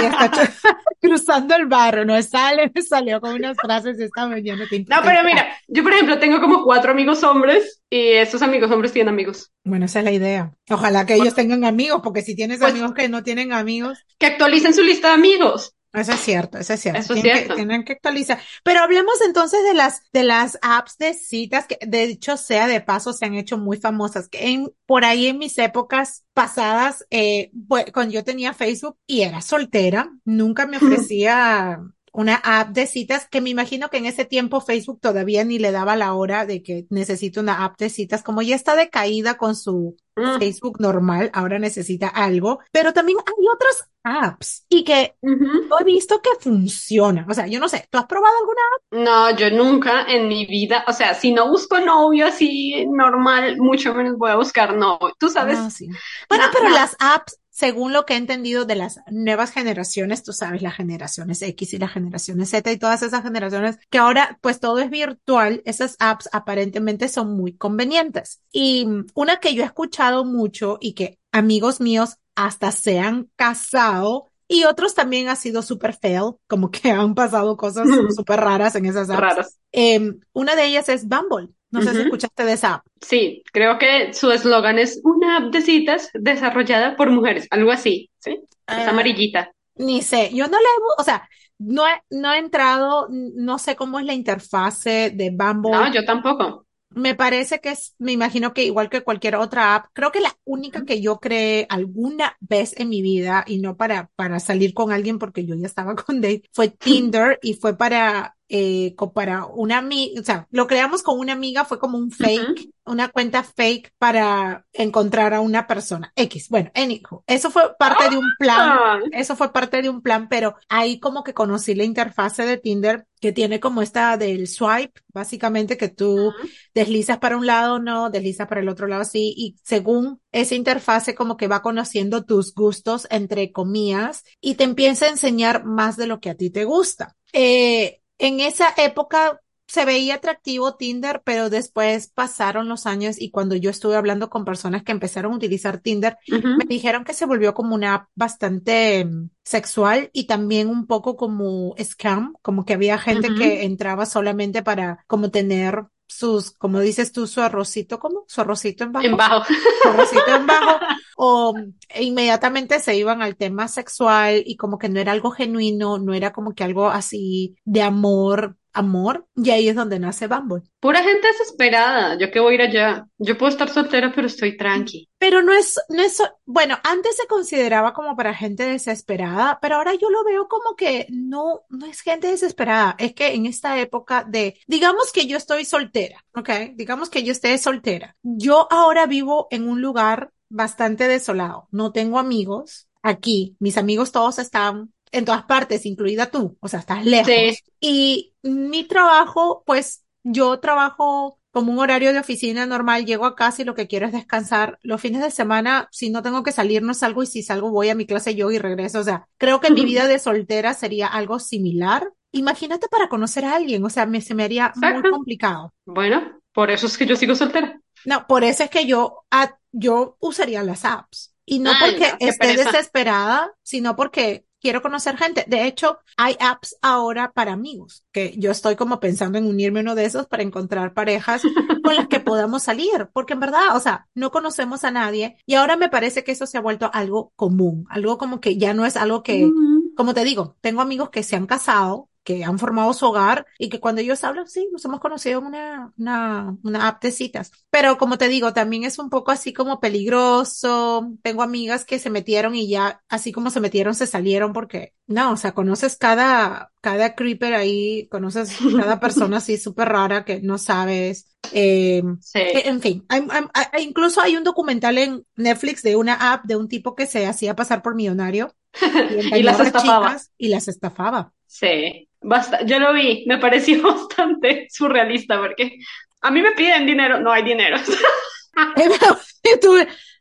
ya 0.00 0.08
está 0.08 0.52
cruzando 1.00 1.54
el 1.56 1.66
barro, 1.66 2.04
no 2.04 2.20
sale, 2.22 2.70
me 2.74 2.82
salió 2.82 3.20
con 3.20 3.34
unas 3.34 3.56
frases 3.60 3.98
esta 4.00 4.26
mañana. 4.26 4.64
No, 4.88 4.96
pero 5.02 5.22
mira, 5.24 5.48
yo 5.68 5.82
por 5.82 5.92
ejemplo 5.92 6.18
tengo 6.18 6.40
como 6.40 6.64
cuatro 6.64 6.92
amigos 6.92 7.22
hombres 7.24 7.82
y 7.90 8.12
esos 8.12 8.40
amigos 8.42 8.70
hombres 8.70 8.92
tienen 8.92 9.12
amigos. 9.12 9.50
Bueno, 9.64 9.84
esa 9.86 9.98
es 9.98 10.04
la 10.04 10.12
idea. 10.12 10.52
Ojalá 10.70 11.04
que 11.06 11.14
ellos 11.14 11.34
tengan 11.34 11.64
amigos, 11.64 12.00
porque 12.02 12.22
si 12.22 12.34
tienes 12.34 12.58
Pues- 12.60 12.70
amigos 12.70 12.94
que 12.94 13.08
no 13.08 13.22
tienen 13.22 13.52
amigos, 13.52 13.98
Que 14.18 14.26
actualicen 14.26 14.72
su 14.74 14.82
lista 14.82 15.08
de 15.08 15.14
amigos. 15.14 15.74
Eso 15.92 16.12
es 16.12 16.20
cierto, 16.20 16.58
eso 16.58 16.72
es 16.72 16.80
cierto. 16.80 17.00
Eso 17.00 17.14
Tienen 17.14 17.36
cierto. 17.36 17.48
Que, 17.50 17.56
tienen 17.56 17.84
que 17.84 17.92
actualizar. 17.92 18.40
Pero 18.64 18.80
hablemos 18.80 19.20
entonces 19.26 19.62
de 19.64 19.74
las, 19.74 20.02
de 20.12 20.24
las 20.24 20.58
apps 20.62 20.96
de 20.96 21.12
citas 21.12 21.66
que, 21.66 21.78
de 21.86 22.04
hecho, 22.04 22.36
sea 22.36 22.66
de 22.66 22.80
paso, 22.80 23.12
se 23.12 23.26
han 23.26 23.34
hecho 23.34 23.58
muy 23.58 23.76
famosas. 23.76 24.28
Que 24.28 24.48
en, 24.48 24.70
por 24.86 25.04
ahí 25.04 25.26
en 25.26 25.38
mis 25.38 25.58
épocas 25.58 26.24
pasadas, 26.32 27.04
eh, 27.10 27.50
pues, 27.68 27.86
cuando 27.92 28.14
yo 28.14 28.24
tenía 28.24 28.54
Facebook 28.54 28.96
y 29.06 29.20
era 29.22 29.42
soltera, 29.42 30.10
nunca 30.24 30.66
me 30.66 30.78
ofrecía 30.78 31.80
una 32.12 32.36
app 32.36 32.70
de 32.70 32.86
citas 32.86 33.26
que 33.26 33.40
me 33.40 33.50
imagino 33.50 33.88
que 33.88 33.96
en 33.96 34.06
ese 34.06 34.24
tiempo 34.24 34.60
Facebook 34.60 35.00
todavía 35.00 35.44
ni 35.44 35.58
le 35.58 35.72
daba 35.72 35.96
la 35.96 36.12
hora 36.14 36.44
de 36.44 36.62
que 36.62 36.86
necesito 36.90 37.40
una 37.40 37.64
app 37.64 37.78
de 37.78 37.88
citas, 37.88 38.22
como 38.22 38.42
ya 38.42 38.54
está 38.54 38.76
decaída 38.76 39.36
con 39.36 39.56
su 39.56 39.96
Mm. 40.16 40.38
Facebook 40.38 40.78
normal, 40.80 41.30
ahora 41.32 41.58
necesita 41.58 42.08
algo, 42.08 42.60
pero 42.70 42.92
también 42.92 43.18
hay 43.18 43.44
otras 43.54 43.88
apps 44.04 44.66
y 44.68 44.84
que 44.84 45.14
he 45.22 45.84
visto 45.84 46.20
que 46.20 46.30
funciona. 46.40 47.24
O 47.28 47.34
sea, 47.34 47.46
yo 47.46 47.58
no 47.60 47.68
sé, 47.68 47.86
¿tú 47.90 47.98
has 47.98 48.06
probado 48.06 48.34
alguna? 48.38 49.04
No, 49.04 49.36
yo 49.36 49.50
nunca 49.50 50.02
en 50.08 50.28
mi 50.28 50.44
vida, 50.46 50.84
o 50.86 50.92
sea, 50.92 51.14
si 51.14 51.32
no 51.32 51.48
busco 51.48 51.78
novio 51.80 52.26
así 52.26 52.84
normal, 52.86 53.56
mucho 53.58 53.94
menos 53.94 54.18
voy 54.18 54.30
a 54.30 54.36
buscar 54.36 54.74
novio. 54.76 55.14
Tú 55.18 55.28
sabes, 55.30 55.58
Ah, 55.58 55.70
sí. 55.70 55.88
Bueno, 56.28 56.44
No, 56.46 56.50
pero 56.52 56.68
no. 56.68 56.74
las 56.74 56.96
apps, 56.98 57.38
según 57.52 57.92
lo 57.92 58.06
que 58.06 58.14
he 58.14 58.16
entendido 58.16 58.64
de 58.64 58.76
las 58.76 59.00
nuevas 59.10 59.52
generaciones, 59.52 60.22
tú 60.22 60.32
sabes, 60.32 60.62
las 60.62 60.74
generaciones 60.74 61.42
X 61.42 61.74
y 61.74 61.78
las 61.78 61.92
generaciones 61.92 62.48
Z 62.48 62.72
y 62.72 62.78
todas 62.78 63.02
esas 63.02 63.22
generaciones, 63.22 63.78
que 63.90 63.98
ahora 63.98 64.38
pues 64.40 64.58
todo 64.58 64.78
es 64.78 64.88
virtual, 64.88 65.62
esas 65.66 65.96
apps 66.00 66.30
aparentemente 66.32 67.08
son 67.08 67.36
muy 67.36 67.52
convenientes. 67.52 68.40
Y 68.50 68.86
una 69.14 69.36
que 69.36 69.54
yo 69.54 69.62
he 69.62 69.66
escuchado 69.66 70.24
mucho 70.24 70.78
y 70.80 70.94
que 70.94 71.18
amigos 71.30 71.80
míos 71.80 72.16
hasta 72.34 72.72
se 72.72 72.98
han 72.98 73.28
casado 73.36 74.30
y 74.48 74.64
otros 74.64 74.94
también 74.94 75.28
ha 75.28 75.36
sido 75.36 75.60
super 75.60 75.94
fail, 75.94 76.32
como 76.46 76.70
que 76.70 76.90
han 76.90 77.14
pasado 77.14 77.56
cosas 77.58 77.86
súper 78.16 78.40
raras 78.40 78.74
en 78.76 78.86
esas 78.86 79.10
apps. 79.10 79.20
raras. 79.20 79.58
Eh, 79.72 80.14
una 80.32 80.56
de 80.56 80.64
ellas 80.66 80.88
es 80.88 81.06
Bumble. 81.06 81.50
No 81.72 81.82
sé 81.82 81.94
si 81.94 82.02
escuchaste 82.02 82.44
de 82.44 82.52
esa 82.52 82.74
app. 82.74 82.86
Sí, 83.00 83.42
creo 83.52 83.78
que 83.78 84.12
su 84.14 84.30
eslogan 84.30 84.78
es 84.78 85.00
una 85.04 85.38
app 85.38 85.52
de 85.52 85.60
citas 85.62 86.10
desarrollada 86.14 86.96
por 86.96 87.10
mujeres, 87.10 87.48
algo 87.50 87.72
así, 87.72 88.10
¿sí? 88.18 88.40
Es 88.74 88.86
Ah, 88.86 88.88
amarillita. 88.88 89.52
Ni 89.76 90.02
sé, 90.02 90.30
yo 90.34 90.48
no 90.48 90.58
le, 90.58 90.64
he- 90.64 91.00
o 91.02 91.04
sea, 91.04 91.28
no 91.58 91.86
he, 91.88 92.02
no 92.10 92.32
he 92.34 92.38
entrado, 92.38 93.08
no 93.10 93.58
sé 93.58 93.76
cómo 93.76 93.98
es 94.00 94.06
la 94.06 94.14
interfase 94.14 95.10
de 95.14 95.30
Bumble. 95.30 95.72
No, 95.72 95.92
yo 95.92 96.04
tampoco. 96.04 96.66
Me 96.94 97.14
parece 97.14 97.60
que 97.60 97.70
es, 97.70 97.94
me 97.98 98.12
imagino 98.12 98.52
que 98.52 98.64
igual 98.64 98.90
que 98.90 99.02
cualquier 99.02 99.36
otra 99.36 99.74
app, 99.74 99.86
creo 99.94 100.12
que 100.12 100.20
la 100.20 100.36
única 100.44 100.82
que 100.84 101.00
yo 101.00 101.20
creé 101.20 101.66
alguna 101.70 102.36
vez 102.40 102.74
en 102.78 102.90
mi 102.90 103.00
vida, 103.00 103.44
y 103.46 103.60
no 103.60 103.78
para, 103.78 104.10
para 104.14 104.40
salir 104.40 104.74
con 104.74 104.92
alguien 104.92 105.18
porque 105.18 105.46
yo 105.46 105.54
ya 105.54 105.66
estaba 105.66 105.96
con 105.96 106.20
Dave, 106.20 106.42
fue 106.52 106.68
Tinder 106.82 107.38
y 107.42 107.54
fue 107.54 107.76
para, 107.78 108.36
eh, 108.54 108.94
para 109.14 109.46
una 109.46 109.78
amiga, 109.78 110.20
o 110.20 110.24
sea, 110.24 110.46
lo 110.50 110.66
creamos 110.66 111.02
con 111.02 111.18
una 111.18 111.32
amiga, 111.32 111.64
fue 111.64 111.78
como 111.78 111.96
un 111.96 112.10
fake, 112.10 112.68
una 112.84 113.08
cuenta 113.08 113.42
fake 113.42 113.94
para 113.96 114.66
encontrar 114.74 115.32
a 115.32 115.40
una 115.40 115.66
persona. 115.66 116.12
X. 116.14 116.50
Bueno, 116.50 116.70
anywho, 116.74 117.24
eso 117.26 117.50
fue 117.50 117.74
parte 117.78 118.10
de 118.10 118.18
un 118.18 118.28
plan. 118.38 118.60
Ah, 118.60 119.00
Eso 119.10 119.36
fue 119.36 119.54
parte 119.54 119.80
de 119.80 119.88
un 119.88 120.02
plan, 120.02 120.28
pero 120.28 120.54
ahí 120.68 121.00
como 121.00 121.24
que 121.24 121.32
conocí 121.32 121.74
la 121.74 121.84
interfase 121.84 122.44
de 122.44 122.58
Tinder 122.58 123.06
que 123.22 123.32
tiene 123.32 123.58
como 123.58 123.80
esta 123.80 124.18
del 124.18 124.46
swipe, 124.46 125.00
básicamente 125.08 125.78
que 125.78 125.88
tú 125.88 126.34
deslizas 126.74 127.18
para 127.18 127.38
un 127.38 127.46
lado, 127.46 127.78
no, 127.78 128.10
deslizas 128.10 128.48
para 128.48 128.60
el 128.60 128.68
otro 128.68 128.86
lado, 128.86 129.04
sí, 129.06 129.32
y 129.34 129.56
según 129.62 130.20
esa 130.30 130.56
interfase 130.56 131.14
como 131.14 131.38
que 131.38 131.48
va 131.48 131.62
conociendo 131.62 132.24
tus 132.24 132.52
gustos, 132.52 133.06
entre 133.08 133.50
comillas, 133.50 134.24
y 134.42 134.56
te 134.56 134.64
empieza 134.64 135.06
a 135.06 135.10
enseñar 135.10 135.64
más 135.64 135.96
de 135.96 136.06
lo 136.06 136.20
que 136.20 136.28
a 136.28 136.34
ti 136.34 136.50
te 136.50 136.64
gusta. 136.64 137.16
Eh, 137.32 138.01
en 138.22 138.38
esa 138.38 138.72
época 138.76 139.40
se 139.66 139.84
veía 139.84 140.16
atractivo 140.16 140.76
Tinder, 140.76 141.22
pero 141.24 141.50
después 141.50 142.08
pasaron 142.08 142.68
los 142.68 142.86
años 142.86 143.20
y 143.20 143.30
cuando 143.30 143.56
yo 143.56 143.70
estuve 143.70 143.96
hablando 143.96 144.30
con 144.30 144.44
personas 144.44 144.84
que 144.84 144.92
empezaron 144.92 145.32
a 145.32 145.36
utilizar 145.36 145.78
Tinder, 145.80 146.16
me 146.28 146.64
dijeron 146.68 147.04
que 147.04 147.14
se 147.14 147.26
volvió 147.26 147.52
como 147.52 147.74
una 147.74 147.94
app 147.94 148.08
bastante 148.14 149.04
mm, 149.04 149.30
sexual 149.42 150.10
y 150.12 150.26
también 150.26 150.68
un 150.68 150.86
poco 150.86 151.16
como 151.16 151.74
scam, 151.82 152.34
como 152.42 152.64
que 152.64 152.74
había 152.74 152.98
gente 152.98 153.34
que 153.34 153.64
entraba 153.64 154.06
solamente 154.06 154.62
para 154.62 155.04
como 155.08 155.30
tener 155.30 155.86
sus, 156.12 156.52
como 156.52 156.80
dices 156.80 157.12
tú, 157.12 157.26
su 157.26 157.40
arrocito, 157.40 157.98
¿cómo? 157.98 158.24
Su 158.28 158.40
arrocito 158.40 158.84
en 158.84 158.92
bajo, 158.92 159.06
En 159.06 159.16
bajo. 159.16 159.44
su 159.80 159.88
arrocito 159.88 160.34
en 160.34 160.46
bajo, 160.46 160.80
o 161.16 161.54
mm, 161.54 161.74
inmediatamente 162.00 162.80
se 162.80 162.96
iban 162.96 163.22
al 163.22 163.36
tema 163.36 163.68
sexual 163.68 164.42
y 164.46 164.56
como 164.56 164.78
que 164.78 164.88
no 164.88 165.00
era 165.00 165.12
algo 165.12 165.30
genuino, 165.30 165.98
no 165.98 166.14
era 166.14 166.32
como 166.32 166.54
que 166.54 166.64
algo 166.64 166.88
así 166.88 167.56
de 167.64 167.82
amor, 167.82 168.56
amor, 168.72 169.26
y 169.36 169.50
ahí 169.50 169.68
es 169.68 169.76
donde 169.76 169.98
nace 169.98 170.26
Bumble. 170.26 170.62
Pura 170.80 171.02
gente 171.02 171.26
desesperada. 171.28 172.18
Yo 172.18 172.30
que 172.30 172.40
voy 172.40 172.52
a 172.52 172.54
ir 172.54 172.62
allá. 172.62 173.06
Yo 173.18 173.38
puedo 173.38 173.50
estar 173.50 173.68
soltera, 173.68 174.12
pero 174.14 174.26
estoy 174.26 174.56
tranqui. 174.56 175.08
Pero 175.18 175.42
no 175.42 175.52
es, 175.52 175.78
no 175.88 176.02
es, 176.02 176.22
bueno, 176.44 176.76
antes 176.82 177.16
se 177.16 177.26
consideraba 177.26 177.92
como 177.92 178.16
para 178.16 178.34
gente 178.34 178.64
desesperada, 178.64 179.58
pero 179.60 179.76
ahora 179.76 179.94
yo 179.94 180.10
lo 180.10 180.24
veo 180.24 180.48
como 180.48 180.74
que 180.76 181.06
no, 181.10 181.62
no 181.68 181.86
es 181.86 182.00
gente 182.00 182.28
desesperada. 182.28 182.96
Es 182.98 183.14
que 183.14 183.34
en 183.34 183.46
esta 183.46 183.78
época 183.78 184.24
de, 184.24 184.58
digamos 184.66 185.12
que 185.12 185.26
yo 185.26 185.36
estoy 185.36 185.64
soltera, 185.64 186.24
¿ok? 186.34 186.50
Digamos 186.74 187.10
que 187.10 187.22
yo 187.22 187.32
esté 187.32 187.56
soltera. 187.58 188.16
Yo 188.22 188.66
ahora 188.70 189.06
vivo 189.06 189.48
en 189.50 189.68
un 189.68 189.80
lugar 189.80 190.32
bastante 190.48 191.08
desolado. 191.08 191.68
No 191.70 191.92
tengo 191.92 192.18
amigos. 192.18 192.88
aquí, 193.02 193.56
mis 193.58 193.76
amigos 193.76 194.12
todos 194.12 194.38
están 194.38 194.92
en 195.10 195.24
todas 195.24 195.44
partes, 195.44 195.84
incluida 195.84 196.30
tú, 196.30 196.56
o 196.60 196.68
sea, 196.68 196.80
estás 196.80 197.04
lejos. 197.04 197.26
Sí. 197.26 197.58
Y 197.80 198.31
mi 198.42 198.84
trabajo, 198.84 199.62
pues 199.66 200.04
yo 200.24 200.60
trabajo 200.60 201.38
como 201.50 201.72
un 201.72 201.78
horario 201.78 202.12
de 202.12 202.18
oficina 202.20 202.64
normal, 202.64 203.04
llego 203.04 203.26
a 203.26 203.36
casa 203.36 203.62
y 203.62 203.64
lo 203.64 203.74
que 203.74 203.86
quiero 203.86 204.06
es 204.06 204.12
descansar. 204.12 204.78
Los 204.82 205.00
fines 205.00 205.22
de 205.22 205.30
semana, 205.30 205.88
si 205.90 206.08
no 206.10 206.22
tengo 206.22 206.42
que 206.42 206.52
salir, 206.52 206.82
no 206.82 206.94
salgo 206.94 207.22
y 207.22 207.26
si 207.26 207.42
salgo 207.42 207.70
voy 207.70 207.90
a 207.90 207.94
mi 207.94 208.06
clase 208.06 208.34
yo 208.34 208.50
y 208.50 208.58
regreso. 208.58 209.00
O 209.00 209.04
sea, 209.04 209.28
creo 209.38 209.60
que 209.60 209.70
mi 209.70 209.84
vida 209.84 210.06
de 210.06 210.18
soltera 210.18 210.72
sería 210.74 211.08
algo 211.08 211.38
similar. 211.38 212.10
Imagínate 212.32 212.88
para 212.88 213.08
conocer 213.08 213.44
a 213.44 213.56
alguien, 213.56 213.84
o 213.84 213.90
sea, 213.90 214.06
me, 214.06 214.22
se 214.22 214.34
me 214.34 214.44
haría 214.44 214.72
muy 214.76 215.02
complicado. 215.04 215.74
Bueno, 215.84 216.40
por 216.52 216.70
eso 216.70 216.86
es 216.86 216.96
que 216.98 217.06
yo 217.06 217.16
sigo 217.16 217.34
soltera. 217.34 217.80
No, 218.04 218.26
por 218.26 218.44
eso 218.44 218.64
es 218.64 218.70
que 218.70 218.86
yo, 218.86 219.24
yo 219.70 220.16
usaría 220.20 220.62
las 220.62 220.84
apps. 220.84 221.34
Y 221.44 221.58
no 221.58 221.70
Ay, 221.72 221.78
porque 221.78 222.12
no, 222.12 222.18
esté 222.18 222.38
pereza. 222.38 222.70
desesperada, 222.70 223.52
sino 223.62 223.96
porque 223.96 224.46
quiero 224.62 224.80
conocer 224.80 225.18
gente. 225.18 225.44
De 225.48 225.66
hecho, 225.66 225.98
hay 226.16 226.36
apps 226.40 226.76
ahora 226.80 227.32
para 227.32 227.52
amigos, 227.52 228.04
que 228.12 228.34
yo 228.38 228.50
estoy 228.50 228.76
como 228.76 229.00
pensando 229.00 229.36
en 229.36 229.46
unirme 229.46 229.80
a 229.80 229.82
uno 229.82 229.94
de 229.94 230.04
esos 230.04 230.26
para 230.26 230.44
encontrar 230.44 230.94
parejas 230.94 231.42
con 231.82 231.96
las 231.96 232.06
que 232.06 232.20
podamos 232.20 232.62
salir, 232.62 233.10
porque 233.12 233.34
en 233.34 233.40
verdad, 233.40 233.76
o 233.76 233.80
sea, 233.80 234.06
no 234.14 234.30
conocemos 234.30 234.84
a 234.84 234.90
nadie 234.90 235.36
y 235.44 235.54
ahora 235.54 235.76
me 235.76 235.88
parece 235.88 236.22
que 236.24 236.32
eso 236.32 236.46
se 236.46 236.56
ha 236.56 236.62
vuelto 236.62 236.88
algo 236.94 237.32
común, 237.34 237.84
algo 237.90 238.16
como 238.16 238.40
que 238.40 238.56
ya 238.56 238.72
no 238.72 238.86
es 238.86 238.96
algo 238.96 239.22
que, 239.22 239.50
como 239.96 240.14
te 240.14 240.24
digo, 240.24 240.56
tengo 240.60 240.80
amigos 240.80 241.10
que 241.10 241.24
se 241.24 241.34
han 241.34 241.46
casado, 241.46 242.08
que 242.24 242.44
han 242.44 242.58
formado 242.58 242.92
su 242.94 243.06
hogar 243.06 243.46
y 243.58 243.68
que 243.68 243.80
cuando 243.80 244.00
ellos 244.00 244.22
hablan, 244.24 244.48
sí, 244.48 244.68
nos 244.72 244.84
hemos 244.84 245.00
conocido 245.00 245.40
en 245.40 245.46
una, 245.46 245.92
una, 245.98 246.56
una 246.62 246.88
app 246.88 247.02
de 247.02 247.12
citas. 247.12 247.50
Pero 247.70 247.98
como 247.98 248.18
te 248.18 248.28
digo, 248.28 248.52
también 248.52 248.84
es 248.84 248.98
un 248.98 249.10
poco 249.10 249.30
así 249.32 249.52
como 249.52 249.80
peligroso. 249.80 251.10
Tengo 251.22 251.42
amigas 251.42 251.84
que 251.84 251.98
se 251.98 252.10
metieron 252.10 252.54
y 252.54 252.68
ya, 252.68 253.02
así 253.08 253.32
como 253.32 253.50
se 253.50 253.60
metieron, 253.60 253.94
se 253.94 254.06
salieron 254.06 254.52
porque, 254.52 254.94
no, 255.06 255.32
o 255.32 255.36
sea, 255.36 255.52
conoces 255.52 255.96
cada, 255.96 256.72
cada 256.80 257.14
creeper 257.14 257.54
ahí, 257.54 258.08
conoces 258.08 258.56
cada 258.76 259.00
persona 259.00 259.38
así 259.38 259.56
súper 259.58 259.88
rara 259.88 260.24
que 260.24 260.40
no 260.40 260.58
sabes. 260.58 261.26
Eh, 261.52 262.02
Sí. 262.20 262.38
en 262.64 262.80
fin, 262.80 263.04
hay- 263.08 263.26
hay- 263.52 263.82
incluso 263.84 264.20
hay 264.20 264.36
un 264.36 264.44
documental 264.44 264.96
en 264.98 265.26
Netflix 265.36 265.82
de 265.82 265.96
una 265.96 266.32
app 266.32 266.44
de 266.44 266.56
un 266.56 266.68
tipo 266.68 266.94
que 266.94 267.06
se 267.06 267.26
hacía 267.26 267.56
pasar 267.56 267.82
por 267.82 267.94
millonario 267.96 268.54
y 269.32 269.38
Y 269.38 269.42
las 269.42 269.58
estafaba. 269.60 270.06
chicas 270.08 270.32
y 270.38 270.48
las 270.48 270.68
estafaba. 270.68 271.32
Sí. 271.46 272.08
Basta. 272.22 272.64
Yo 272.64 272.78
lo 272.78 272.92
vi, 272.92 273.24
me 273.26 273.38
pareció 273.38 273.82
bastante 273.94 274.66
surrealista 274.70 275.38
porque 275.40 275.78
a 276.20 276.30
mí 276.30 276.40
me 276.42 276.52
piden 276.52 276.86
dinero, 276.86 277.20
no 277.20 277.32
hay 277.32 277.42
dinero. 277.42 277.76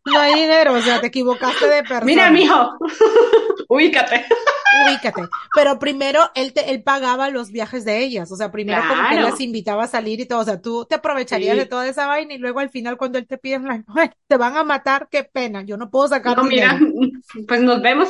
No 0.04 0.20
hay 0.20 0.34
dinero, 0.34 0.74
o 0.74 0.82
sea, 0.82 1.00
te 1.00 1.08
equivocaste 1.08 1.68
de 1.68 1.82
persona. 1.84 2.06
Mira, 2.06 2.32
mijo, 2.32 2.72
ubícate. 3.70 4.26
Ubícate. 4.88 5.22
Pero 5.54 5.78
primero 5.78 6.22
él 6.34 6.54
te, 6.54 6.72
él 6.72 6.82
pagaba 6.82 7.30
los 7.30 7.52
viajes 7.52 7.86
de 7.86 8.00
ellas, 8.00 8.32
o 8.32 8.36
sea, 8.36 8.52
primero 8.52 8.82
como 8.88 9.10
que 9.10 9.16
él 9.18 9.24
las 9.24 9.40
invitaba 9.42 9.84
a 9.84 9.88
salir 9.88 10.20
y 10.20 10.26
todo, 10.26 10.40
o 10.40 10.44
sea, 10.44 10.60
tú 10.60 10.86
te 10.86 10.96
aprovecharías 10.96 11.54
Sí. 11.54 11.60
de 11.60 11.66
toda 11.68 11.88
esa 11.88 12.08
vaina 12.08 12.34
y 12.34 12.40
luego 12.40 12.62
al 12.62 12.70
final 12.72 12.98
cuando 12.98 13.20
él 13.20 13.28
te 13.28 13.38
pide, 13.38 13.60
like, 13.60 13.84
"Ay, 13.96 14.10
te 14.28 14.38
van 14.38 14.58
a 14.58 14.64
matar, 14.64 15.08
qué 15.12 15.24
pena, 15.24 15.62
yo 15.62 15.78
no 15.78 15.92
puedo 15.92 16.08
sacar 16.08 16.36
No, 16.38 16.46
mira, 16.46 16.80
pues 17.48 17.62
nos 17.62 17.82
vemos. 17.82 18.10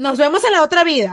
Nos 0.00 0.16
vemos 0.16 0.42
en 0.44 0.52
la 0.52 0.62
otra 0.62 0.82
vida. 0.82 1.12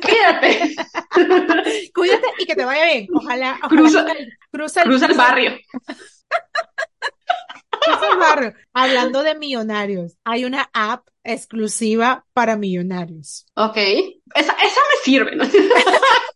Cuídate. 0.00 0.76
Cuídate 1.94 2.26
y 2.38 2.46
que 2.46 2.54
te 2.54 2.64
vaya 2.64 2.84
bien. 2.84 3.08
Ojalá, 3.12 3.58
ojalá 3.64 3.68
Cruza- 3.68 4.06
cruza 4.52 4.82
el, 4.82 4.86
Cruza 4.88 5.06
el 5.06 5.14
barrio. 5.14 5.58
cruza 7.70 8.12
el 8.12 8.18
barrio. 8.18 8.54
Hablando 8.72 9.24
de 9.24 9.34
millonarios, 9.34 10.16
hay 10.24 10.44
una 10.44 10.70
app 10.72 11.08
exclusiva 11.24 12.24
para 12.32 12.56
millonarios. 12.56 13.44
Ok. 13.56 13.76
Esa, 13.76 14.52
esa 14.52 14.80
me 14.80 15.02
sirve, 15.02 15.34
¿no? 15.34 15.44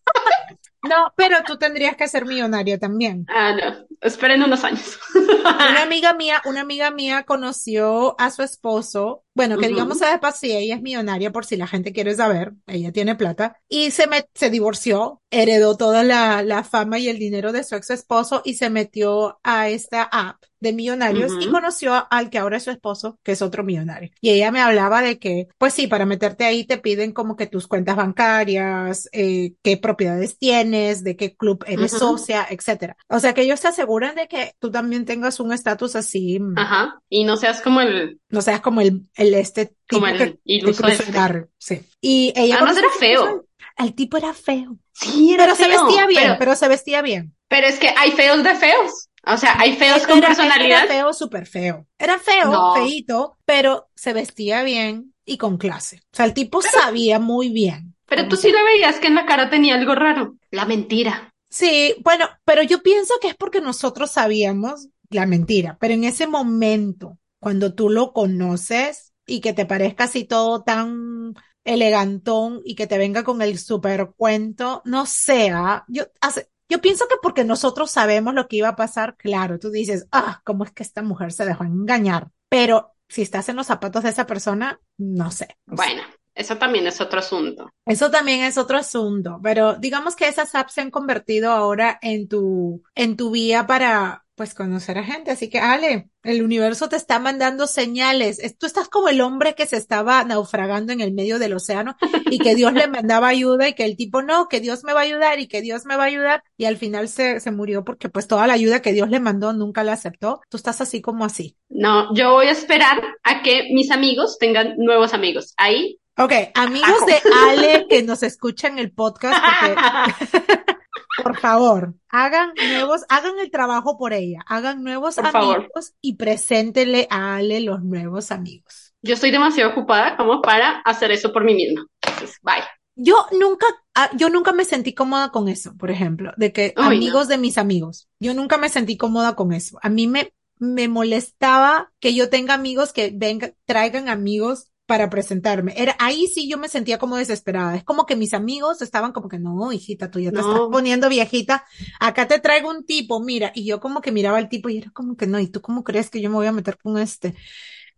No, 0.92 1.12
pero 1.16 1.38
tú 1.46 1.56
tendrías 1.58 1.96
que 1.96 2.06
ser 2.08 2.26
millonario 2.26 2.78
también. 2.78 3.25
Ah, 3.28 3.52
no. 3.54 3.87
Esperen 4.00 4.42
unos 4.42 4.62
años. 4.64 4.99
Una 5.14 5.82
amiga 5.82 6.12
mía, 6.12 6.42
una 6.44 6.61
amiga 6.61 6.90
mía 6.90 7.25
conoció 7.25 8.20
a 8.20 8.30
su 8.30 8.42
esposo, 8.42 9.25
bueno, 9.34 9.56
que 9.56 9.66
Ujú. 9.66 9.75
digamos 9.75 10.00
de 10.00 10.18
paso, 10.18 10.38
si 10.40 10.52
ella 10.52 10.76
es 10.76 10.82
millonaria, 10.82 11.32
por 11.32 11.44
si 11.46 11.56
la 11.56 11.66
gente 11.66 11.92
quiere 11.92 12.14
saber, 12.14 12.52
ella 12.66 12.92
tiene 12.92 13.16
plata, 13.16 13.61
y 13.68 13.90
se 13.90 14.06
me, 14.06 14.25
se 14.34 14.50
divorció, 14.50 15.22
heredó 15.30 15.76
toda 15.76 16.02
la, 16.04 16.42
la 16.42 16.64
fama 16.64 16.99
y 16.99 17.08
el 17.08 17.18
dinero 17.18 17.52
de 17.52 17.64
su 17.64 17.75
ex 17.76 17.90
esposo 17.90 18.42
y 18.44 18.54
se 18.54 18.70
metió 18.70 19.40
a 19.42 19.68
esta 19.68 20.02
app 20.02 20.42
de 20.62 20.73
millonarios 20.73 21.33
y 21.40 21.49
conoció 21.49 22.07
al 22.11 22.31
que 22.31 22.38
ahora 22.38 22.57
es 22.57 22.62
su 22.62 22.71
esposo, 22.71 23.19
que 23.23 23.33
es 23.33 23.42
otro 23.42 23.64
millonario. 23.64 24.11
Y 24.21 24.31
ella 24.31 24.50
me 24.50 24.61
hablaba 24.61 25.02
de 25.02 25.19
que, 25.19 25.49
pues 25.59 25.75
sí, 25.75 25.87
para 25.88 26.07
meterte 26.07 26.45
ahí 26.45 26.64
te 26.64 26.78
piden 26.78 27.12
como 27.12 27.37
que 27.37 27.47
tus 27.47 27.66
cuentas 27.66 27.97
bancarias, 27.97 29.09
eh, 29.12 29.54
qué 29.62 29.76
propiedades 29.76 30.38
tienes, 30.38 31.04
de 31.04 31.16
qué 31.16 31.35
club 31.37 31.64
eres 31.66 31.92
Ujú. 31.95 31.99
socia, 32.19 32.47
etcétera. 32.49 32.97
O 33.09 33.19
sea 33.21 33.35
que 33.35 33.42
ellos 33.42 33.61
te 33.61 33.69
aseguran 33.69 34.14
de 34.14 34.28
que 34.28 34.54
tú 34.59 34.71
también 34.71 35.04
tengas 35.04 35.40
un 35.40 35.52
estatus 35.52 35.97
así, 35.97 36.38
mm, 36.40 36.59
Ajá. 36.59 37.00
Y 37.09 37.25
no 37.25 37.37
seas 37.37 37.61
como 37.61 37.81
el, 37.81 38.21
no 38.28 38.40
seas 38.42 38.61
como 38.61 38.81
el, 38.81 39.02
el 39.16 39.35
este 39.35 39.75
como 39.90 40.07
tipo 40.07 40.19
que 40.19 40.25
el 40.25 40.40
iluso 40.45 40.87
este. 40.87 41.12
Sí. 41.59 41.81
Y 42.00 42.33
ella 42.37 42.57
Además 42.57 42.78
era 42.78 42.88
feo. 42.99 43.45
El 43.78 43.95
tipo 43.95 44.16
era 44.16 44.33
feo. 44.35 44.76
Sí, 44.92 45.33
era 45.33 45.45
Pero 45.45 45.57
se 45.57 45.64
feo, 45.64 45.85
vestía 45.87 46.07
bien, 46.07 46.23
pero- 46.25 46.38
pero 46.38 46.57
se 46.57 46.69
vestía 46.69 47.02
bien. 47.02 47.35
Pero 47.49 47.66
es 47.66 47.78
que 47.78 47.88
hay 47.97 48.11
feos 48.12 48.42
de 48.42 48.54
feos. 48.54 49.09
O 49.24 49.36
sea, 49.36 49.58
hay 49.60 49.76
feos 49.76 50.06
con 50.06 50.18
era, 50.18 50.28
personalidad. 50.28 50.84
era 50.84 50.92
feo, 50.94 51.12
súper 51.12 51.46
feo. 51.46 51.86
Era 51.98 52.18
feo, 52.18 52.50
No. 52.50 52.74
feíto, 52.74 53.38
pero 53.44 53.88
se 53.94 54.12
vestía 54.12 54.62
bien 54.62 55.14
y 55.24 55.38
con 55.38 55.58
clase. 55.58 56.00
O 56.12 56.16
sea, 56.16 56.24
el 56.26 56.34
tipo 56.34 56.60
sabía 56.62 57.18
muy 57.18 57.50
bien. 57.50 57.94
Pero 58.06 58.28
tú 58.28 58.36
sí 58.36 58.50
lo 58.50 58.64
veías 58.64 58.98
que 58.98 59.06
en 59.06 59.14
la 59.14 59.24
cara 59.26 59.48
tenía 59.48 59.74
algo 59.76 59.94
raro. 59.94 60.36
La 60.50 60.64
mentira. 60.66 61.32
Sí, 61.48 61.94
bueno, 62.02 62.28
pero 62.44 62.62
yo 62.62 62.82
pienso 62.82 63.14
que 63.20 63.28
es 63.28 63.34
porque 63.36 63.60
nosotros 63.60 64.10
sabíamos 64.10 64.88
la 65.10 65.26
mentira, 65.26 65.76
pero 65.80 65.94
en 65.94 66.04
ese 66.04 66.26
momento, 66.26 67.18
cuando 67.38 67.74
tú 67.74 67.90
lo 67.90 68.12
conoces 68.12 69.12
y 69.26 69.40
que 69.40 69.52
te 69.52 69.66
parezca 69.66 70.04
así 70.04 70.24
todo 70.24 70.62
tan 70.62 71.34
elegantón 71.64 72.60
y 72.64 72.74
que 72.74 72.86
te 72.86 72.98
venga 72.98 73.22
con 73.22 73.42
el 73.42 73.58
super 73.58 74.12
cuento, 74.16 74.82
no 74.84 75.06
sea, 75.06 75.84
yo, 75.88 76.04
hace- 76.20 76.48
yo 76.72 76.80
pienso 76.80 77.06
que 77.06 77.16
porque 77.22 77.44
nosotros 77.44 77.90
sabemos 77.90 78.32
lo 78.32 78.48
que 78.48 78.56
iba 78.56 78.68
a 78.68 78.76
pasar, 78.76 79.14
claro, 79.18 79.58
tú 79.58 79.70
dices, 79.70 80.06
ah, 80.10 80.40
¿cómo 80.42 80.64
es 80.64 80.70
que 80.72 80.82
esta 80.82 81.02
mujer 81.02 81.30
se 81.30 81.44
dejó 81.44 81.64
engañar? 81.64 82.30
Pero 82.48 82.94
si 83.10 83.20
estás 83.20 83.50
en 83.50 83.56
los 83.56 83.66
zapatos 83.66 84.02
de 84.04 84.08
esa 84.08 84.26
persona, 84.26 84.80
no 84.96 85.30
sé. 85.30 85.58
no 85.66 85.76
sé. 85.76 85.82
Bueno, 85.84 86.02
eso 86.34 86.56
también 86.56 86.86
es 86.86 86.98
otro 87.02 87.18
asunto. 87.18 87.70
Eso 87.84 88.10
también 88.10 88.42
es 88.42 88.56
otro 88.56 88.78
asunto, 88.78 89.38
pero 89.42 89.74
digamos 89.74 90.16
que 90.16 90.28
esas 90.28 90.54
apps 90.54 90.72
se 90.72 90.80
han 90.80 90.90
convertido 90.90 91.50
ahora 91.50 91.98
en 92.00 92.26
tu, 92.26 92.82
en 92.94 93.18
tu 93.18 93.32
vía 93.32 93.66
para, 93.66 94.24
pues, 94.42 94.54
conocer 94.54 94.99
a 94.99 95.04
gente. 95.04 95.30
Así 95.30 95.49
que, 95.49 95.61
Ale, 95.61 96.11
el 96.25 96.42
universo 96.42 96.88
te 96.88 96.96
está 96.96 97.20
mandando 97.20 97.68
señales. 97.68 98.40
Es- 98.40 98.58
Tú 98.58 98.66
estás 98.66 98.88
como 98.88 99.08
el 99.08 99.20
hombre 99.20 99.54
que 99.54 99.66
se 99.66 99.76
estaba 99.76 100.25
naufragando 100.25 100.92
en 100.92 101.00
el 101.00 101.12
medio 101.12 101.38
del 101.38 101.52
océano 101.52 101.96
y 102.28 102.40
que 102.40 102.56
Dios 102.56 102.72
le 102.72 102.88
mandaba 102.88 103.28
ayuda 103.28 103.68
y 103.68 103.75
que 103.75 103.84
el 103.84 103.96
tipo, 103.96 104.20
no, 104.20 104.49
que 104.49 104.58
Dios 104.58 104.82
me 104.82 104.94
va 104.94 105.00
a 105.00 105.04
ayudar 105.04 105.38
y 105.38 105.46
que 105.46 105.61
Dios 105.61 105.87
me 105.87 105.96
va 105.96 106.02
a 106.02 106.06
ayudar. 106.06 106.42
Y 106.56 106.64
al 106.64 106.76
final 106.76 107.08
se, 107.08 107.38
se 107.38 107.52
murió 107.52 107.84
porque, 107.84 108.08
pues, 108.08 108.26
toda 108.26 108.49
la 108.49 108.54
ayuda 108.54 108.82
que 108.82 108.92
Dios 108.92 109.08
le 109.11 109.20
mandó 109.20 109.52
nunca 109.52 109.84
la 109.84 109.92
aceptó. 109.92 110.40
Tú 110.49 110.56
estás 110.56 110.80
así 110.80 111.00
como 111.00 111.25
así. 111.25 111.56
No, 111.68 112.12
yo 112.16 112.32
voy 112.32 112.46
a 112.49 112.50
esperar 112.52 113.00
a 113.22 113.42
que 113.42 113.68
mis 113.72 113.92
amigos 113.92 114.38
tengan 114.40 114.75
nuevos 114.76 115.14
amigos. 115.14 115.54
Ahí. 115.56 116.00
Ok, 116.18 116.32
amigos 116.56 117.06
de 117.06 117.14
Ale 117.49 117.87
que 117.88 118.02
nos 118.02 118.22
escuchan 118.25 118.78
el 118.80 118.90
podcast, 118.92 119.38
porque 119.40 120.72
Por 121.23 121.38
favor, 121.38 121.95
hagan 122.09 122.52
nuevos, 122.69 123.02
hagan 123.09 123.38
el 123.38 123.50
trabajo 123.50 123.99
por 123.99 124.12
ella, 124.12 124.40
hagan 124.47 124.83
nuevos 124.83 125.16
Por 125.16 125.28
favor. 125.31 125.57
amigos 125.59 125.92
y 126.00 126.16
preséntenle 126.16 127.07
a 127.11 127.37
Ale 127.37 127.61
los 127.61 127.83
nuevos 127.83 128.31
amigos. 128.31 128.95
Yo 129.02 129.14
estoy 129.14 129.31
demasiado 129.31 129.73
ocupada 129.73 130.16
como 130.16 130.40
para 130.40 130.81
hacer 130.81 131.11
eso 131.11 131.33
por 131.33 131.45
mí 131.45 131.54
misma. 131.54 131.87
Entonces, 132.02 132.38
bye. 132.42 132.62
Yo 132.95 133.26
nunca, 133.38 133.66
ah, 133.95 134.11
yo 134.16 134.28
nunca 134.28 134.52
me 134.52 134.64
sentí 134.64 134.95
cómoda 134.95 135.31
con 135.31 135.49
eso, 135.49 135.75
por 135.76 135.90
ejemplo, 135.90 136.33
de 136.37 136.52
que 136.52 136.73
Ay, 136.76 136.85
no. 136.85 136.85
amigos 136.87 137.28
de 137.28 137.38
mis 137.38 137.59
amigos. 137.59 138.09
Yo 138.21 138.35
nunca 138.35 138.59
me 138.59 138.69
sentí 138.69 138.97
cómoda 138.97 139.35
con 139.35 139.52
eso. 139.52 139.78
A 139.83 139.88
mí 139.88 140.07
me, 140.07 140.33
me 140.59 140.88
molestaba 140.88 141.90
que 142.00 142.14
yo 142.14 142.31
tenga 142.31 142.54
amigos 142.54 142.92
que 142.92 143.11
vengan, 143.14 143.54
traigan 143.64 144.09
amigos 144.09 144.71
para 144.92 145.08
presentarme. 145.08 145.72
Era, 145.75 145.96
ahí 145.99 146.26
sí 146.26 146.50
yo 146.50 146.58
me 146.58 146.68
sentía 146.68 146.99
como 146.99 147.16
desesperada. 147.16 147.75
Es 147.76 147.82
como 147.82 148.04
que 148.04 148.14
mis 148.14 148.34
amigos 148.34 148.82
estaban 148.82 149.12
como 149.12 149.26
que, 149.26 149.38
no, 149.38 149.72
hijita, 149.72 150.11
tú 150.11 150.20
ya 150.20 150.30
te 150.30 150.37
No. 150.37 150.42
estás 150.42 150.68
poniendo 150.70 151.08
viejita. 151.08 151.64
Acá 151.99 152.28
te 152.28 152.38
traigo 152.40 152.68
un 152.68 152.84
tipo, 152.84 153.18
mira. 153.18 153.52
Y 153.54 153.64
yo 153.64 153.80
como 153.80 154.02
que 154.02 154.12
miraba 154.12 154.37
al 154.37 154.50
tipo 154.50 154.68
y 154.68 154.76
era 154.76 154.90
como 154.90 155.16
que, 155.16 155.26
no, 155.26 155.40
¿y 155.40 155.46
tú 155.49 155.62
cómo 155.62 155.82
crees 155.82 156.11
que 156.11 156.20
yo 156.20 156.28
me 156.28 156.37
voy 156.37 156.46
a 156.46 156.52
meter 156.52 156.76
con 156.76 156.99
este? 156.99 157.34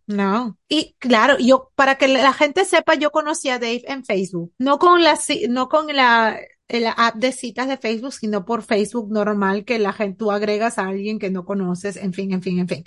No. 0.07 0.57
Y 0.69 0.95
claro, 0.99 1.37
yo, 1.37 1.71
para 1.75 1.97
que 1.97 2.07
la 2.07 2.31
gente 2.31 2.63
sepa, 2.63 2.95
yo 2.95 3.11
conocí 3.11 3.49
a 3.49 3.59
Dave 3.59 3.83
en 3.87 4.05
Facebook. 4.05 4.53
No 4.57 4.79
con 4.79 5.03
la, 5.03 5.19
no 5.49 5.67
con 5.67 5.87
la, 5.93 6.39
la 6.67 6.91
app 6.91 7.15
de 7.15 7.31
citas 7.31 7.67
de 7.67 7.77
Facebook, 7.77 8.13
sino 8.13 8.45
por 8.45 8.63
Facebook 8.63 9.11
normal 9.11 9.65
que 9.65 9.79
la 9.79 9.93
gente, 9.93 10.17
tú 10.17 10.31
agregas 10.31 10.77
a 10.77 10.87
alguien 10.87 11.19
que 11.19 11.29
no 11.29 11.45
conoces, 11.45 11.95
en 11.95 12.13
fin, 12.13 12.33
en 12.33 12.41
fin, 12.41 12.59
en 12.59 12.67
fin. 12.67 12.83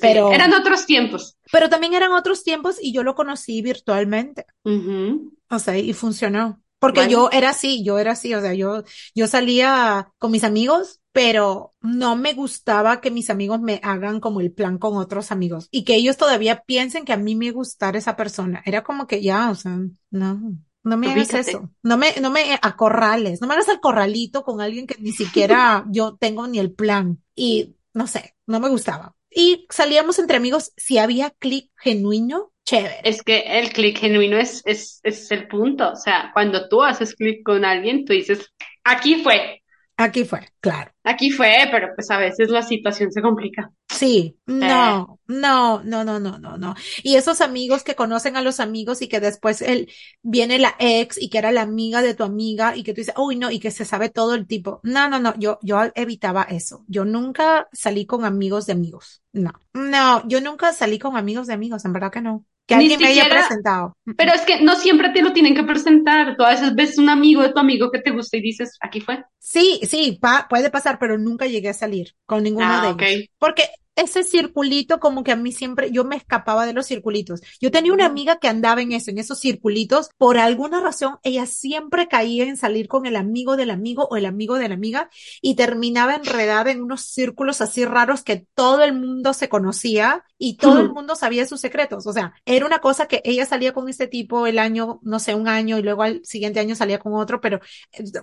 Pero. 0.00 0.32
eran 0.32 0.52
otros 0.54 0.86
tiempos. 0.86 1.36
Pero 1.52 1.68
también 1.68 1.94
eran 1.94 2.12
otros 2.12 2.42
tiempos 2.42 2.76
y 2.80 2.92
yo 2.92 3.02
lo 3.02 3.14
conocí 3.14 3.60
virtualmente. 3.62 4.46
O 4.64 5.58
sea, 5.58 5.76
y 5.76 5.92
funcionó. 5.92 6.62
Porque 6.78 7.08
yo 7.08 7.28
era 7.32 7.50
así, 7.50 7.82
yo 7.82 7.98
era 7.98 8.12
así, 8.12 8.32
o 8.34 8.40
sea, 8.40 8.54
yo, 8.54 8.84
yo 9.12 9.26
salía 9.26 10.12
con 10.18 10.30
mis 10.30 10.44
amigos, 10.44 11.00
pero 11.10 11.74
no 11.80 12.14
me 12.14 12.34
gustaba 12.34 13.00
que 13.00 13.10
mis 13.10 13.30
amigos 13.30 13.60
me 13.60 13.80
hagan 13.82 14.20
como 14.20 14.40
el 14.40 14.52
plan 14.52 14.78
con 14.78 14.96
otros 14.96 15.32
amigos 15.32 15.66
y 15.72 15.82
que 15.82 15.96
ellos 15.96 16.16
todavía 16.16 16.62
piensen 16.64 17.04
que 17.04 17.12
a 17.12 17.16
mí 17.16 17.34
me 17.34 17.50
gustara 17.50 17.98
esa 17.98 18.14
persona. 18.14 18.62
Era 18.64 18.84
como 18.84 19.08
que 19.08 19.20
ya, 19.20 19.50
o 19.50 19.56
sea, 19.56 19.76
no, 20.10 20.56
no 20.84 20.96
me 20.96 21.10
hagas 21.10 21.34
eso. 21.34 21.70
No 21.82 21.96
me, 21.96 22.14
no 22.20 22.30
me 22.30 22.58
acorrales, 22.62 23.40
no 23.40 23.46
me 23.46 23.54
hagas 23.54 23.68
al 23.68 23.80
corralito 23.80 24.42
con 24.42 24.60
alguien 24.60 24.86
que 24.86 24.96
ni 25.00 25.12
siquiera 25.12 25.84
yo 25.90 26.16
tengo 26.16 26.46
ni 26.46 26.58
el 26.58 26.72
plan. 26.72 27.22
Y 27.34 27.76
no 27.94 28.06
sé, 28.06 28.34
no 28.46 28.60
me 28.60 28.68
gustaba. 28.68 29.14
Y 29.30 29.66
salíamos 29.70 30.18
entre 30.18 30.36
amigos 30.36 30.72
si 30.76 30.98
había 30.98 31.30
clic 31.30 31.70
genuino, 31.76 32.52
chévere. 32.64 33.00
Es 33.04 33.22
que 33.22 33.40
el 33.58 33.70
clic 33.72 33.98
genuino 33.98 34.38
es, 34.38 34.62
es, 34.64 35.00
es 35.02 35.30
el 35.30 35.48
punto. 35.48 35.92
O 35.92 35.96
sea, 35.96 36.30
cuando 36.32 36.68
tú 36.68 36.82
haces 36.82 37.14
clic 37.14 37.42
con 37.44 37.64
alguien, 37.64 38.04
tú 38.04 38.12
dices, 38.12 38.52
aquí 38.84 39.22
fue. 39.22 39.62
Aquí 39.96 40.24
fue, 40.24 40.48
claro. 40.60 40.92
Aquí 41.02 41.30
fue, 41.30 41.68
pero 41.72 41.88
pues 41.94 42.08
a 42.10 42.18
veces 42.18 42.50
la 42.50 42.62
situación 42.62 43.10
se 43.10 43.20
complica. 43.20 43.72
Sí, 43.98 44.38
no, 44.46 45.18
no, 45.26 45.82
no, 45.82 46.04
no, 46.04 46.20
no, 46.20 46.38
no, 46.38 46.56
no. 46.56 46.74
Y 47.02 47.16
esos 47.16 47.40
amigos 47.40 47.82
que 47.82 47.96
conocen 47.96 48.36
a 48.36 48.42
los 48.42 48.60
amigos 48.60 49.02
y 49.02 49.08
que 49.08 49.18
después 49.18 49.60
él 49.60 49.90
viene 50.22 50.60
la 50.60 50.76
ex 50.78 51.20
y 51.20 51.30
que 51.30 51.38
era 51.38 51.50
la 51.50 51.62
amiga 51.62 52.00
de 52.00 52.14
tu 52.14 52.22
amiga 52.22 52.76
y 52.76 52.84
que 52.84 52.94
tú 52.94 53.00
dices, 53.00 53.14
uy, 53.16 53.34
no, 53.36 53.50
y 53.50 53.58
que 53.58 53.72
se 53.72 53.84
sabe 53.84 54.08
todo 54.08 54.34
el 54.34 54.46
tipo. 54.46 54.80
No, 54.84 55.08
no, 55.08 55.18
no, 55.18 55.34
yo, 55.36 55.58
yo 55.62 55.80
evitaba 55.96 56.44
eso. 56.44 56.84
Yo 56.86 57.04
nunca 57.04 57.68
salí 57.72 58.06
con 58.06 58.24
amigos 58.24 58.66
de 58.66 58.74
amigos. 58.74 59.22
No, 59.32 59.50
no, 59.74 60.26
yo 60.28 60.40
nunca 60.40 60.72
salí 60.72 61.00
con 61.00 61.16
amigos 61.16 61.48
de 61.48 61.54
amigos, 61.54 61.84
en 61.84 61.92
verdad 61.92 62.12
que 62.12 62.20
no 62.20 62.44
que 62.68 62.74
alguien 62.74 63.00
me 63.00 63.06
haya 63.08 63.28
presentado. 63.28 63.96
Pero 64.16 64.34
es 64.34 64.42
que 64.42 64.60
no 64.60 64.76
siempre 64.76 65.08
te 65.10 65.22
lo 65.22 65.32
tienen 65.32 65.54
que 65.54 65.64
presentar. 65.64 66.36
Tú 66.36 66.44
a 66.44 66.50
veces 66.50 66.74
ves 66.74 66.98
un 66.98 67.08
amigo 67.08 67.42
de 67.42 67.50
tu 67.50 67.58
amigo 67.58 67.90
que 67.90 67.98
te 67.98 68.10
gusta 68.10 68.36
y 68.36 68.42
dices, 68.42 68.76
aquí 68.80 69.00
fue. 69.00 69.24
Sí, 69.38 69.80
sí, 69.84 70.20
puede 70.50 70.68
pasar, 70.70 70.98
pero 70.98 71.16
nunca 71.16 71.46
llegué 71.46 71.70
a 71.70 71.74
salir 71.74 72.14
con 72.26 72.42
ninguno 72.42 72.68
ah, 72.68 72.94
de 72.94 73.06
ellos. 73.06 73.28
Porque 73.38 73.64
ese 73.98 74.22
circulito 74.22 75.00
como 75.00 75.24
que 75.24 75.32
a 75.32 75.36
mí 75.36 75.52
siempre, 75.52 75.90
yo 75.90 76.04
me 76.04 76.16
escapaba 76.16 76.66
de 76.66 76.72
los 76.72 76.86
circulitos. 76.86 77.40
Yo 77.60 77.70
tenía 77.70 77.92
una 77.92 78.06
amiga 78.06 78.38
que 78.38 78.48
andaba 78.48 78.80
en 78.80 78.92
eso, 78.92 79.10
en 79.10 79.18
esos 79.18 79.40
circulitos. 79.40 80.10
Por 80.16 80.38
alguna 80.38 80.80
razón, 80.80 81.18
ella 81.22 81.46
siempre 81.46 82.08
caía 82.08 82.44
en 82.44 82.56
salir 82.56 82.88
con 82.88 83.06
el 83.06 83.16
amigo 83.16 83.56
del 83.56 83.70
amigo 83.70 84.06
o 84.10 84.16
el 84.16 84.26
amigo 84.26 84.56
de 84.56 84.68
la 84.68 84.74
amiga 84.74 85.10
y 85.42 85.54
terminaba 85.54 86.14
enredada 86.14 86.70
en 86.70 86.82
unos 86.82 87.02
círculos 87.02 87.60
así 87.60 87.84
raros 87.84 88.22
que 88.22 88.46
todo 88.54 88.82
el 88.82 88.94
mundo 88.94 89.34
se 89.34 89.48
conocía 89.48 90.24
y 90.38 90.56
todo 90.56 90.78
el 90.80 90.92
mundo 90.92 91.16
sabía 91.16 91.46
sus 91.46 91.60
secretos. 91.60 92.06
O 92.06 92.12
sea, 92.12 92.34
era 92.46 92.66
una 92.66 92.78
cosa 92.78 93.06
que 93.06 93.20
ella 93.24 93.44
salía 93.46 93.72
con 93.72 93.88
este 93.88 94.06
tipo 94.06 94.46
el 94.46 94.58
año, 94.58 95.00
no 95.02 95.18
sé, 95.18 95.34
un 95.34 95.48
año 95.48 95.78
y 95.78 95.82
luego 95.82 96.02
al 96.02 96.24
siguiente 96.24 96.60
año 96.60 96.76
salía 96.76 96.98
con 96.98 97.14
otro, 97.14 97.40
pero 97.40 97.60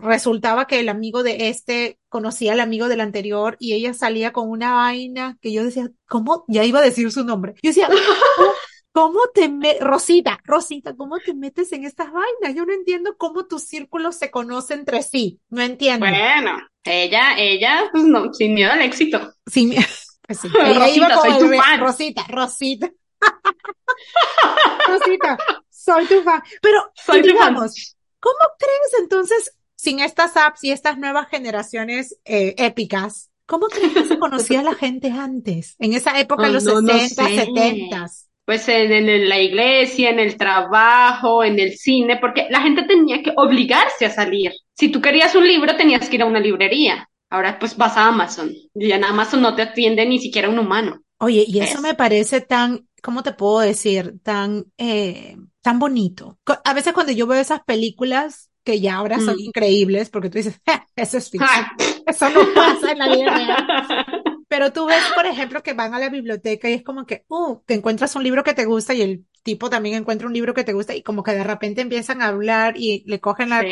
resultaba 0.02 0.66
que 0.68 0.80
el 0.80 0.90
amigo 0.90 1.24
de 1.24 1.50
este 1.50 2.00
conocía 2.16 2.54
al 2.54 2.62
amigo 2.62 2.88
del 2.88 3.02
anterior 3.02 3.58
y 3.60 3.74
ella 3.74 3.94
salía 3.94 4.32
con 4.32 4.50
una 4.50 4.74
vaina 4.74 5.38
que 5.42 5.52
yo 5.52 5.66
decía, 5.66 5.92
¿cómo? 6.08 6.46
Ya 6.48 6.64
iba 6.64 6.80
a 6.80 6.82
decir 6.82 7.12
su 7.12 7.26
nombre. 7.26 7.56
Yo 7.62 7.72
decía, 7.72 7.90
¿cómo, 8.94 9.20
te 9.34 9.50
metes, 9.50 9.84
Rosita, 9.84 10.40
Rosita, 10.46 10.96
cómo 10.96 11.20
te 11.20 11.34
metes 11.34 11.74
en 11.74 11.84
estas 11.84 12.14
vainas? 12.14 12.56
Yo 12.56 12.66
no 12.66 12.72
entiendo 12.72 13.18
cómo 13.18 13.48
tus 13.48 13.64
círculos 13.64 14.16
se 14.16 14.32
conocen 14.32 14.80
entre 14.80 15.04
sí. 15.04 15.42
No 15.50 15.62
entiendo. 15.62 16.06
Bueno, 16.06 16.58
ella, 16.86 17.38
ella, 17.38 17.90
pues 17.92 18.06
no, 18.06 18.34
sin 18.34 18.54
miedo 18.54 18.72
al 18.72 18.82
éxito. 18.82 19.34
Sin 19.46 19.68
miedo. 19.68 19.84
Pues 20.26 20.40
sí. 20.40 20.48
Rosita, 20.48 20.90
iba 20.90 21.16
soy 21.18 21.38
tu 21.38 21.54
fan. 21.54 21.80
Rosita, 21.82 22.26
Rosita. 22.30 22.92
Rosita, 24.88 25.38
soy 25.70 26.06
tu 26.06 26.22
fan. 26.22 26.42
Pero, 26.62 26.94
soy 26.96 27.22
digamos, 27.24 27.98
¿cómo 28.22 28.40
crees 28.58 29.02
entonces 29.02 29.52
sin 29.76 30.00
estas 30.00 30.38
apps 30.38 30.64
y 30.64 30.72
estas 30.72 30.98
nuevas 30.98 31.28
generaciones 31.30 32.18
eh, 32.26 32.56
épicas, 32.58 33.30
¿cómo 33.46 33.68
crees 33.68 33.94
que 33.94 34.06
se 34.06 34.20
conocía 34.20 34.62
la 34.62 34.76
gente 34.76 35.12
antes? 35.12 35.76
En 35.80 35.94
esa 35.94 36.20
época, 36.20 36.48
en 36.48 36.54
los 36.54 36.64
60, 36.64 37.06
70. 37.08 38.06
Pues 38.46 38.68
en, 38.70 38.92
en, 38.92 39.28
la 39.28 39.40
iglesia, 39.40 40.12
en 40.12 40.20
el 40.20 40.38
trabajo, 40.38 41.44
en 41.44 41.60
el 41.60 41.76
cine, 41.78 42.18
porque 42.18 42.48
la 42.50 42.62
gente 42.62 42.84
tenía 42.84 43.24
que 43.24 43.34
obligarse 43.36 44.06
a 44.06 44.12
salir. 44.12 44.52
Si 44.74 44.90
tú 44.90 45.02
querías 45.02 45.36
un 45.36 45.48
libro, 45.48 45.76
tenías 45.76 46.08
que 46.08 46.18
ir 46.18 46.22
a 46.22 46.28
una 46.28 46.40
librería. 46.40 47.10
Ahora 47.30 47.58
pues 47.60 47.76
vas 47.76 47.98
a 47.98 48.08
Amazon 48.08 48.54
y 48.76 48.92
en 48.92 49.04
Amazon 49.04 49.42
no 49.42 49.56
te 49.56 49.64
atiende 49.64 50.06
ni 50.06 50.20
siquiera 50.20 50.50
un 50.50 50.60
humano. 50.60 51.02
Oye, 51.18 51.44
y 51.48 51.60
eso 51.60 51.82
me 51.82 51.96
parece 51.96 52.42
tan, 52.42 52.88
¿cómo 53.02 53.24
te 53.24 53.34
puedo 53.34 53.60
decir? 53.60 54.16
Tan, 54.22 54.66
eh, 54.78 55.38
tan 55.62 55.80
bonito. 55.80 56.38
A 56.64 56.74
veces 56.74 56.94
cuando 56.94 57.14
yo 57.14 57.26
veo 57.26 57.40
esas 57.40 57.64
películas 57.64 58.52
que 58.66 58.82
ya 58.82 58.96
ahora 58.96 59.20
son 59.20 59.36
mm. 59.36 59.42
increíbles, 59.42 60.10
porque 60.10 60.30
tú 60.30 60.40
dices, 60.40 60.60
eso 60.96 61.18
es 61.18 61.30
ficción. 61.30 61.50
Eso 62.08 62.30
no 62.30 62.42
pasa 62.54 62.92
en 62.92 63.00
la 63.00 63.08
vida 63.08 63.34
real. 63.34 64.06
Pero 64.48 64.72
tú 64.72 64.86
ves, 64.86 65.02
por 65.16 65.26
ejemplo, 65.26 65.64
que 65.64 65.74
van 65.74 65.96
a 65.96 66.00
la 66.00 66.10
biblioteca 66.10 66.70
y 66.70 66.74
es 66.74 66.84
como 66.84 67.08
que, 67.08 67.26
uh, 67.30 67.58
te 67.66 67.74
encuentras 67.74 68.16
un 68.16 68.24
libro 68.24 68.44
que 68.44 68.54
te 68.54 68.66
gusta 68.66 68.94
y 68.94 69.02
el 69.02 69.26
tipo 69.42 69.72
también 69.72 69.96
encuentra 69.96 70.28
un 70.28 70.34
libro 70.34 70.54
que 70.54 70.64
te 70.64 70.74
gusta 70.74 70.96
y 70.96 71.02
como 71.02 71.24
que 71.24 71.32
de 71.32 71.44
repente 71.44 71.82
empiezan 71.82 72.22
a 72.22 72.28
hablar 72.28 72.76
y 72.78 73.04
le 73.08 73.20
cogen 73.20 73.50
la 73.50 73.64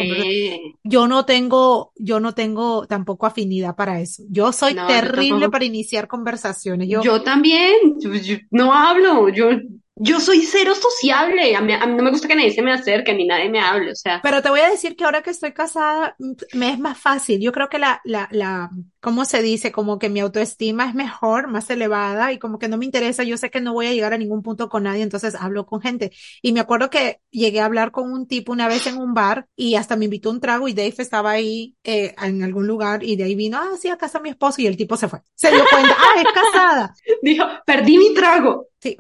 Yo 0.84 1.08
no 1.08 1.26
tengo, 1.26 1.94
yo 1.96 2.20
no 2.20 2.34
tengo 2.34 2.88
tampoco 2.88 3.28
afinidad 3.28 3.76
para 3.76 4.02
eso. 4.02 4.24
Yo 4.30 4.52
soy 4.52 4.76
terrible 4.76 5.50
para 5.50 5.66
iniciar 5.66 6.08
conversaciones. 6.08 6.90
Yo, 6.90 7.04
yo 7.04 7.22
también, 7.22 8.00
yo 8.00 8.10
no 8.50 8.74
hablo, 8.74 9.30
yo 9.30 9.52
yo 9.96 10.20
soy 10.20 10.42
cero 10.42 10.74
sociable, 10.76 11.56
a 11.56 11.62
mí, 11.62 11.74
no 11.74 12.04
me 12.04 12.10
gusta 12.10 12.28
que 12.28 12.36
nadie 12.36 12.52
se 12.52 12.62
me 12.62 12.72
acerque 12.74 13.14
ni 13.14 13.26
nadie 13.26 13.50
me 13.50 13.60
hable, 13.60 13.92
o 13.92 13.96
sea. 13.96 14.20
Pero 14.24 14.42
te 14.42 14.50
voy 14.50 14.62
a 14.62 14.70
decir 14.70 14.96
que 14.96 15.04
ahora 15.06 15.22
que 15.22 15.30
estoy 15.30 15.54
casada, 15.54 16.16
mm, 16.20 16.34
me 16.54 16.72
es 16.72 16.80
más 16.80 16.98
fácil. 16.98 17.40
Yo 17.42 17.52
creo 17.52 17.70
que 17.70 17.80
la, 17.80 18.02
la, 18.04 18.28
la, 18.32 18.70
¿cómo 19.04 19.26
se 19.26 19.42
dice? 19.42 19.74
Como 19.74 20.00
que 20.00 20.08
mi 20.08 20.22
autoestima 20.22 20.88
es 20.88 20.96
mejor, 20.96 21.50
más 21.50 21.70
elevada 21.70 22.32
y 22.32 22.40
como 22.40 22.58
que 22.58 22.70
no 22.70 22.78
me 22.78 22.86
interesa, 22.86 23.24
yo 23.24 23.36
sé 23.36 23.52
que 23.52 23.60
no 23.60 23.74
voy 23.74 23.88
a 23.88 23.92
llegar 23.92 24.14
a 24.14 24.18
ningún 24.18 24.42
punto 24.42 24.70
con 24.70 24.84
nadie, 24.84 25.04
entonces 25.04 25.36
hablo 25.36 25.66
con 25.66 25.82
gente. 25.82 26.14
Y 26.42 26.54
me 26.54 26.62
acuerdo 26.62 26.90
que 26.90 27.20
llegué 27.30 27.60
a 27.60 27.66
hablar 27.66 27.92
con 27.92 28.10
un 28.14 28.28
tipo 28.28 28.54
una 28.54 28.70
vez 28.70 28.88
en 28.88 28.98
un 28.98 29.14
bar 29.14 29.46
y 29.58 29.76
hasta 29.76 29.98
me 29.98 30.06
invitó 30.06 30.30
un 30.30 30.40
trago 30.40 30.70
y 30.70 30.74
Dave 30.74 30.96
estaba 30.98 31.32
ahí 31.32 31.76
eh, 31.84 32.16
en 32.24 32.44
algún 32.44 32.66
lugar 32.66 33.04
y 33.04 33.18
de 33.18 33.26
ahí 33.26 33.36
vino, 33.36 33.58
ah, 33.58 33.76
sí, 33.78 33.90
a 33.90 33.98
casa 33.98 34.22
mi 34.22 34.30
esposo 34.30 34.62
y 34.62 34.68
el 34.68 34.78
tipo 34.78 34.96
se 34.96 35.10
fue. 35.10 35.20
Se 35.36 35.52
dio 35.52 35.66
cuenta, 35.70 35.98
ah, 36.00 36.22
es 36.22 36.34
casada. 36.34 36.96
Dijo, 37.22 37.46
perdí 37.66 37.98
mi 37.98 38.14
trago. 38.14 38.68
Sí, 38.80 38.98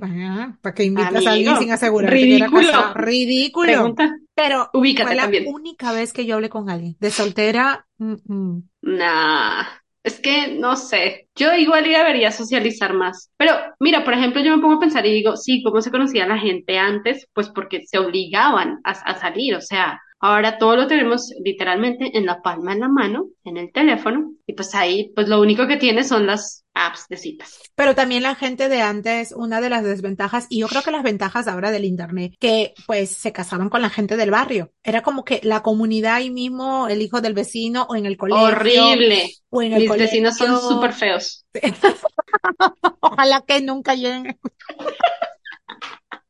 ¿para 0.61 0.75
que 0.75 0.83
invitas 0.83 1.25
a 1.25 1.31
alguien 1.31 1.57
sin 1.57 1.71
asegurar 1.71 2.11
ridículo. 2.11 2.93
que 2.93 2.99
Ridículo. 2.99 3.71
Pregunta. 3.71 4.17
Pero 4.35 4.69
Ubícate 4.73 5.07
fue 5.07 5.15
la 5.15 5.49
única 5.49 5.93
vez 5.93 6.11
que 6.11 6.25
yo 6.25 6.35
hablé 6.35 6.49
con 6.49 6.69
alguien. 6.69 6.97
De 6.99 7.09
soltera, 7.09 7.85
mm, 7.99 8.59
nah. 8.81 9.63
Es 10.03 10.19
que 10.19 10.49
no 10.59 10.75
sé, 10.75 11.29
yo 11.35 11.53
igual 11.53 11.85
debería 11.85 12.31
socializar 12.31 12.93
más. 12.93 13.31
Pero 13.37 13.53
mira, 13.79 14.03
por 14.03 14.13
ejemplo, 14.13 14.41
yo 14.41 14.55
me 14.55 14.61
pongo 14.61 14.75
a 14.75 14.79
pensar 14.79 15.05
y 15.05 15.13
digo, 15.13 15.37
sí, 15.37 15.63
¿cómo 15.63 15.81
se 15.81 15.91
conocía 15.91 16.27
la 16.27 16.37
gente 16.37 16.77
antes? 16.77 17.27
Pues 17.33 17.49
porque 17.49 17.83
se 17.85 17.99
obligaban 17.99 18.79
a, 18.83 18.91
a 18.91 19.15
salir, 19.19 19.55
o 19.55 19.61
sea, 19.61 20.01
Ahora 20.25 20.57
todo 20.57 20.77
lo 20.77 20.87
tenemos 20.87 21.33
literalmente 21.43 22.17
en 22.17 22.25
la 22.25 22.41
palma 22.41 22.73
de 22.73 22.79
la 22.79 22.87
mano, 22.87 23.25
en 23.43 23.57
el 23.57 23.73
teléfono, 23.73 24.31
y 24.47 24.53
pues 24.53 24.73
ahí, 24.73 25.11
pues 25.13 25.27
lo 25.27 25.41
único 25.41 25.67
que 25.67 25.75
tiene 25.75 26.05
son 26.05 26.25
las 26.25 26.63
apps 26.73 27.09
de 27.09 27.17
citas. 27.17 27.59
Pero 27.75 27.93
también 27.93 28.23
la 28.23 28.33
gente 28.33 28.69
de 28.69 28.81
antes, 28.81 29.33
una 29.35 29.59
de 29.59 29.69
las 29.69 29.83
desventajas, 29.83 30.47
y 30.47 30.61
yo 30.61 30.69
creo 30.69 30.81
que 30.81 30.91
las 30.91 31.03
ventajas 31.03 31.49
ahora 31.49 31.71
del 31.71 31.83
internet, 31.83 32.35
que 32.39 32.73
pues 32.87 33.09
se 33.09 33.33
casaban 33.33 33.67
con 33.67 33.81
la 33.81 33.89
gente 33.89 34.15
del 34.15 34.31
barrio. 34.31 34.71
Era 34.81 35.01
como 35.01 35.25
que 35.25 35.41
la 35.43 35.61
comunidad 35.61 36.15
ahí 36.15 36.29
mismo, 36.29 36.87
el 36.87 37.01
hijo 37.01 37.19
del 37.19 37.33
vecino 37.33 37.85
o 37.89 37.97
en 37.97 38.05
el 38.05 38.15
colegio. 38.15 38.45
Horrible. 38.45 39.29
O 39.49 39.61
en 39.61 39.73
el 39.73 39.81
Mis 39.81 39.89
vecinos 39.91 40.37
son 40.37 40.57
súper 40.57 40.93
feos. 40.93 41.45
Ojalá 43.01 43.43
que 43.45 43.59
nunca 43.59 43.93
lleguen. 43.93 44.39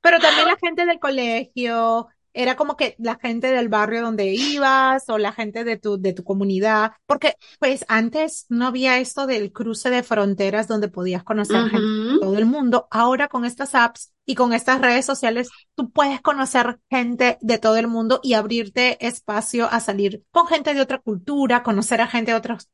Pero 0.02 0.20
también 0.20 0.48
la 0.48 0.58
gente 0.60 0.88
del 0.88 1.00
colegio, 1.00 2.08
era 2.34 2.56
como 2.56 2.76
que 2.76 2.96
la 3.00 3.16
gente 3.16 3.48
del 3.48 3.70
barrio 3.70 4.02
donde 4.02 4.34
ibas 4.34 5.08
o 5.10 5.18
la 5.18 5.32
gente 5.32 5.64
de 5.64 5.78
tu, 5.78 6.00
de 6.00 6.14
tu 6.14 6.24
comunidad, 6.24 6.94
porque 7.06 7.36
pues 7.60 7.86
antes 7.88 8.46
no 8.50 8.68
había 8.68 9.00
esto 9.00 9.28
del 9.28 9.52
cruce 9.52 9.90
de 9.90 10.04
fronteras 10.04 10.68
donde 10.68 10.88
podías 10.88 11.24
conocer 11.24 11.70
gente 11.70 12.14
de 12.14 12.20
todo 12.20 12.38
el 12.38 12.46
mundo. 12.46 12.88
Ahora 12.92 13.28
con 13.28 13.46
estas 13.46 13.76
apps 13.76 14.14
y 14.26 14.36
con 14.36 14.54
estas 14.54 14.82
redes 14.82 15.06
sociales, 15.06 15.50
tú 15.76 15.92
puedes 15.92 16.22
conocer 16.22 16.80
gente 16.90 17.38
de 17.42 17.58
todo 17.58 17.78
el 17.78 17.88
mundo 17.88 18.20
y 18.24 18.34
abrirte 18.34 19.06
espacio 19.06 19.68
a 19.70 19.80
salir 19.80 20.24
con 20.32 20.48
gente 20.48 20.74
de 20.74 20.82
otra 20.82 21.00
cultura, 21.00 21.64
conocer 21.64 22.02
a 22.02 22.08
gente 22.08 22.32
de 22.32 22.38
otros, 22.38 22.70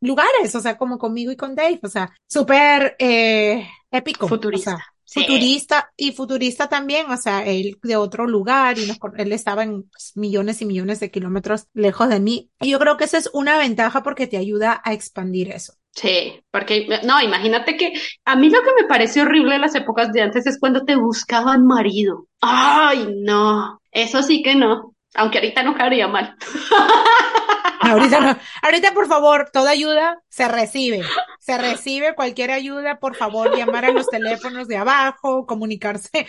lugares, 0.00 0.54
o 0.54 0.60
sea, 0.60 0.76
como 0.76 0.98
conmigo 0.98 1.32
y 1.32 1.36
con 1.36 1.54
Dave, 1.54 1.80
o 1.82 1.88
sea, 1.88 2.12
súper 2.26 2.96
eh, 2.98 3.66
épico. 3.90 4.28
Futurista. 4.28 4.78
Futurista 5.12 5.92
y 5.96 6.12
futurista 6.12 6.68
también, 6.68 7.10
o 7.10 7.16
sea, 7.16 7.44
él 7.44 7.78
de 7.82 7.96
otro 7.96 8.26
lugar 8.26 8.78
y 8.78 8.90
él 9.16 9.32
estaba 9.32 9.62
en 9.64 9.82
pues, 9.84 10.12
millones 10.14 10.62
y 10.62 10.66
millones 10.66 11.00
de 11.00 11.10
kilómetros 11.10 11.66
lejos 11.74 12.08
de 12.08 12.20
mí. 12.20 12.50
Y 12.60 12.70
yo 12.70 12.78
creo 12.78 12.96
que 12.96 13.04
esa 13.04 13.18
es 13.18 13.28
una 13.32 13.58
ventaja 13.58 14.02
porque 14.02 14.26
te 14.26 14.36
ayuda 14.36 14.80
a 14.84 14.92
expandir 14.92 15.50
eso. 15.50 15.74
Sí, 15.92 16.40
porque 16.52 16.86
no, 17.04 17.20
imagínate 17.20 17.76
que 17.76 17.92
a 18.24 18.36
mí 18.36 18.48
lo 18.48 18.62
que 18.62 18.82
me 18.82 18.88
parece 18.88 19.22
horrible 19.22 19.56
en 19.56 19.62
las 19.62 19.74
épocas 19.74 20.12
de 20.12 20.22
antes 20.22 20.46
es 20.46 20.58
cuando 20.60 20.84
te 20.84 20.94
buscaban 20.94 21.66
marido. 21.66 22.26
Ay, 22.40 23.08
no, 23.18 23.80
eso 23.90 24.22
sí 24.22 24.42
que 24.42 24.54
no, 24.54 24.94
aunque 25.14 25.38
ahorita 25.38 25.64
no 25.64 25.74
caería 25.74 26.06
mal. 26.06 26.36
ahorita 27.80 28.20
no, 28.20 28.36
ahorita 28.62 28.92
por 28.92 29.06
favor, 29.06 29.50
toda 29.52 29.70
ayuda 29.70 30.22
se 30.28 30.48
recibe, 30.48 31.02
se 31.38 31.58
recibe 31.58 32.14
cualquier 32.14 32.50
ayuda, 32.50 32.98
por 32.98 33.16
favor, 33.16 33.56
llamar 33.56 33.84
a 33.84 33.92
los 33.92 34.06
teléfonos 34.08 34.68
de 34.68 34.76
abajo, 34.76 35.46
comunicarse. 35.46 36.26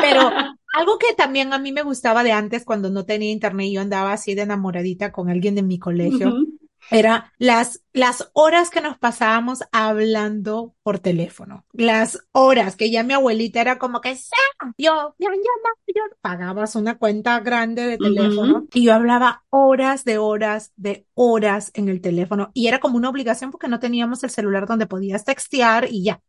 Pero 0.00 0.30
algo 0.74 0.98
que 0.98 1.14
también 1.14 1.52
a 1.52 1.58
mí 1.58 1.72
me 1.72 1.82
gustaba 1.82 2.22
de 2.24 2.32
antes 2.32 2.64
cuando 2.64 2.90
no 2.90 3.04
tenía 3.04 3.30
internet, 3.30 3.68
yo 3.72 3.80
andaba 3.80 4.12
así 4.12 4.34
de 4.34 4.42
enamoradita 4.42 5.12
con 5.12 5.28
alguien 5.28 5.54
de 5.54 5.62
mi 5.62 5.78
colegio 5.78 6.34
era 6.90 7.32
las, 7.38 7.82
las 7.92 8.30
horas 8.32 8.70
que 8.70 8.80
nos 8.80 8.98
pasábamos 8.98 9.64
hablando 9.72 10.74
por 10.82 10.98
teléfono. 10.98 11.64
Las 11.72 12.18
horas 12.32 12.76
que 12.76 12.90
ya 12.90 13.02
mi 13.02 13.14
abuelita 13.14 13.60
era 13.60 13.78
como 13.78 14.00
que, 14.00 14.14
yo, 14.78 15.14
yo, 15.18 15.30
yo, 15.30 15.64
yo, 15.86 16.02
pagabas 16.20 16.76
una 16.76 16.98
cuenta 16.98 17.40
grande 17.40 17.86
de 17.86 17.98
teléfono 17.98 18.66
y 18.72 18.84
yo 18.84 18.94
hablaba 18.94 19.44
horas 19.50 20.04
de 20.04 20.18
horas 20.18 20.72
de 20.76 21.06
horas 21.20 21.72
en 21.74 21.88
el 21.88 22.00
teléfono 22.00 22.52
y 22.54 22.68
era 22.68 22.78
como 22.78 22.96
una 22.96 23.10
obligación 23.10 23.50
porque 23.50 23.66
no 23.66 23.80
teníamos 23.80 24.22
el 24.22 24.30
celular 24.30 24.66
donde 24.68 24.86
podías 24.86 25.24
textear 25.24 25.88
y 25.90 26.04
ya. 26.04 26.20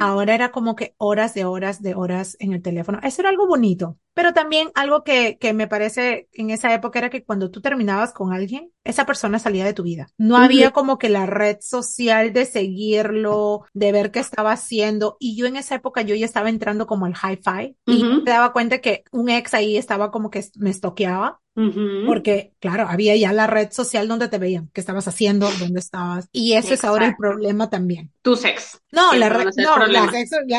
Ahora 0.00 0.34
era 0.34 0.50
como 0.50 0.74
que 0.74 0.94
horas 0.98 1.34
de 1.34 1.44
horas 1.44 1.80
de 1.80 1.94
horas 1.94 2.36
en 2.40 2.52
el 2.52 2.60
teléfono. 2.60 2.98
Eso 3.04 3.22
era 3.22 3.30
algo 3.30 3.46
bonito. 3.46 3.96
Pero 4.12 4.32
también 4.32 4.70
algo 4.74 5.04
que, 5.04 5.38
que 5.38 5.52
me 5.52 5.68
parece 5.68 6.28
en 6.32 6.50
esa 6.50 6.74
época 6.74 6.98
era 6.98 7.10
que 7.10 7.24
cuando 7.24 7.50
tú 7.50 7.60
terminabas 7.60 8.12
con 8.12 8.32
alguien, 8.32 8.70
esa 8.82 9.06
persona 9.06 9.38
salía 9.38 9.64
de 9.64 9.72
tu 9.72 9.84
vida. 9.84 10.08
No 10.18 10.36
había 10.36 10.72
como 10.72 10.98
que 10.98 11.08
la 11.08 11.26
red 11.26 11.58
social 11.60 12.32
de 12.32 12.44
seguirlo, 12.44 13.64
de 13.72 13.92
ver 13.92 14.10
qué 14.10 14.18
estaba 14.18 14.52
haciendo. 14.52 15.16
Y 15.20 15.36
yo 15.36 15.46
en 15.46 15.56
esa 15.56 15.76
época 15.76 16.02
yo 16.02 16.16
ya 16.16 16.26
estaba 16.26 16.48
entrando 16.48 16.86
como 16.86 17.06
al 17.06 17.14
hi-fi 17.14 17.76
y 17.86 18.04
me 18.04 18.24
daba 18.24 18.52
cuenta 18.52 18.80
que 18.80 19.04
un 19.12 19.28
ex 19.28 19.54
ahí 19.54 19.76
estaba 19.76 20.10
como 20.10 20.30
que 20.30 20.44
me 20.56 20.70
estoqueaba 20.70 21.40
porque, 21.54 22.52
claro, 22.58 22.86
había 22.88 23.14
ya 23.16 23.32
la 23.32 23.46
red 23.46 23.70
social 23.70 24.08
donde 24.08 24.28
te 24.28 24.38
veían, 24.38 24.70
qué 24.72 24.80
estabas 24.80 25.06
haciendo, 25.06 25.48
dónde 25.60 25.78
estabas. 25.78 26.28
Y 26.32 26.54
ese 26.54 26.74
es 26.74 26.84
ahora 26.84 27.06
el 27.06 27.16
problema 27.16 27.70
también. 27.70 28.10
Tu 28.22 28.36
sex. 28.36 28.80
No, 28.90 29.14
la 29.14 29.28
red, 29.28 29.50
no, 29.56 29.86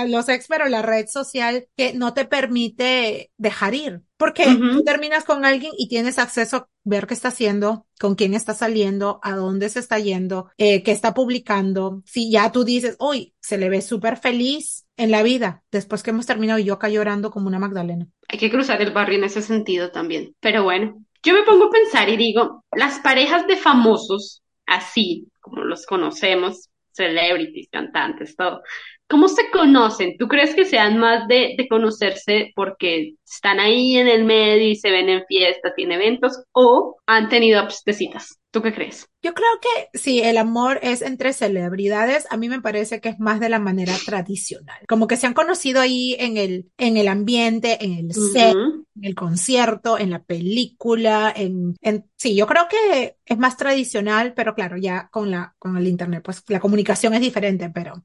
los 0.08 0.29
ex, 0.29 0.47
pero 0.47 0.69
la 0.69 0.81
red 0.81 1.08
social 1.08 1.67
que 1.75 1.93
no 1.93 2.13
te 2.13 2.25
permite 2.25 3.31
dejar 3.38 3.73
ir. 3.73 4.01
Porque 4.17 4.45
tú 4.45 4.84
terminas 4.86 5.25
con 5.25 5.43
alguien 5.43 5.73
y 5.77 5.89
tienes 5.89 6.19
acceso 6.19 6.55
a 6.58 6.69
ver 6.86 7.05
qué 7.05 7.13
está 7.13 7.27
haciendo, 7.27 7.86
con 7.99 8.15
quién 8.15 8.34
está 8.34 8.53
saliendo, 8.53 9.19
a 9.21 9.36
dónde 9.36 9.67
se 9.67 9.79
está 9.79 9.99
yendo, 9.99 10.49
eh, 10.58 10.84
qué 10.84 10.93
está 10.93 11.13
publicando. 11.13 12.01
Si 12.05 12.31
ya 12.31 12.53
tú 12.53 12.63
dices, 12.63 12.95
uy, 12.99 13.34
se 13.41 13.58
le 13.58 13.67
ve 13.67 13.81
súper 13.81 14.15
feliz 14.15 14.85
en 14.97 15.12
la 15.12 15.23
vida, 15.23 15.63
después 15.71 16.03
que 16.03 16.12
hemos 16.12 16.25
terminado 16.25 16.60
y 16.60 16.65
yo 16.65 16.73
acá 16.73 16.89
llorando 16.89 17.31
como 17.31 17.47
una 17.47 17.60
Magdalena. 17.60 18.08
Hay 18.29 18.39
que 18.39 18.51
cruzar 18.51 18.81
el 18.81 18.91
barrio 18.91 19.17
en 19.17 19.25
ese 19.25 19.41
sentido 19.41 19.91
también. 19.91 20.36
Pero 20.39 20.63
bueno, 20.63 20.95
yo 21.23 21.34
me 21.34 21.43
pongo 21.43 21.65
a 21.65 21.71
pensar 21.71 22.10
y 22.10 22.17
digo, 22.17 22.63
las 22.71 22.99
parejas 22.99 23.47
de 23.47 23.58
famosos, 23.58 24.43
así 24.65 25.27
como 25.41 25.63
los 25.63 25.86
conocemos, 25.86 26.69
celebrities, 26.91 27.67
cantantes, 27.69 28.36
todo, 28.36 28.62
¿Cómo 29.08 29.27
se 29.27 29.51
conocen? 29.51 30.17
¿Tú 30.17 30.27
crees 30.27 30.55
que 30.55 30.65
sean 30.65 30.97
más 30.97 31.27
de, 31.27 31.53
de, 31.55 31.67
conocerse 31.67 32.51
porque 32.55 33.13
están 33.23 33.60
ahí 33.60 33.97
en 33.97 34.08
el 34.08 34.25
medio 34.25 34.67
y 34.67 34.75
se 34.75 34.89
ven 34.89 35.10
en 35.10 35.23
fiestas 35.27 35.73
y 35.77 35.84
en 35.84 35.91
eventos 35.91 36.43
o 36.53 36.97
han 37.05 37.29
tenido 37.29 37.69
citas? 37.69 38.39
¿Tú 38.49 38.63
qué 38.63 38.73
crees? 38.73 39.08
Yo 39.26 39.34
creo 39.34 39.50
que 39.60 39.98
si 39.98 40.22
el 40.22 40.38
amor 40.38 40.78
es 40.84 41.02
entre 41.02 41.34
celebridades, 41.34 42.28
a 42.30 42.38
mí 42.38 42.48
me 42.48 42.62
parece 42.62 43.02
que 43.02 43.10
es 43.10 43.20
más 43.20 43.40
de 43.40 43.50
la 43.50 43.58
manera 43.58 43.94
tradicional. 44.06 44.78
Como 44.88 45.08
que 45.08 45.18
se 45.18 45.26
han 45.26 45.34
conocido 45.34 45.82
ahí 45.82 46.16
en 46.20 46.38
el, 46.38 46.70
en 46.78 46.96
el 46.96 47.08
ambiente, 47.08 47.84
en 47.84 47.94
el 47.94 48.14
set, 48.14 48.54
en 48.54 49.04
el 49.04 49.16
concierto, 49.16 49.98
en 49.98 50.12
la 50.12 50.22
película, 50.24 51.34
en, 51.36 51.76
en, 51.82 52.06
sí, 52.16 52.36
yo 52.36 52.46
creo 52.46 52.68
que 52.70 53.16
es 53.26 53.38
más 53.40 53.58
tradicional, 53.58 54.34
pero 54.36 54.54
claro, 54.54 54.78
ya 54.78 55.10
con 55.12 55.32
la, 55.32 55.56
con 55.58 55.76
el 55.76 55.88
internet, 55.88 56.22
pues 56.24 56.44
la 56.48 56.60
comunicación 56.60 57.16
es 57.16 57.22
diferente, 57.22 57.72
pero. 57.74 58.04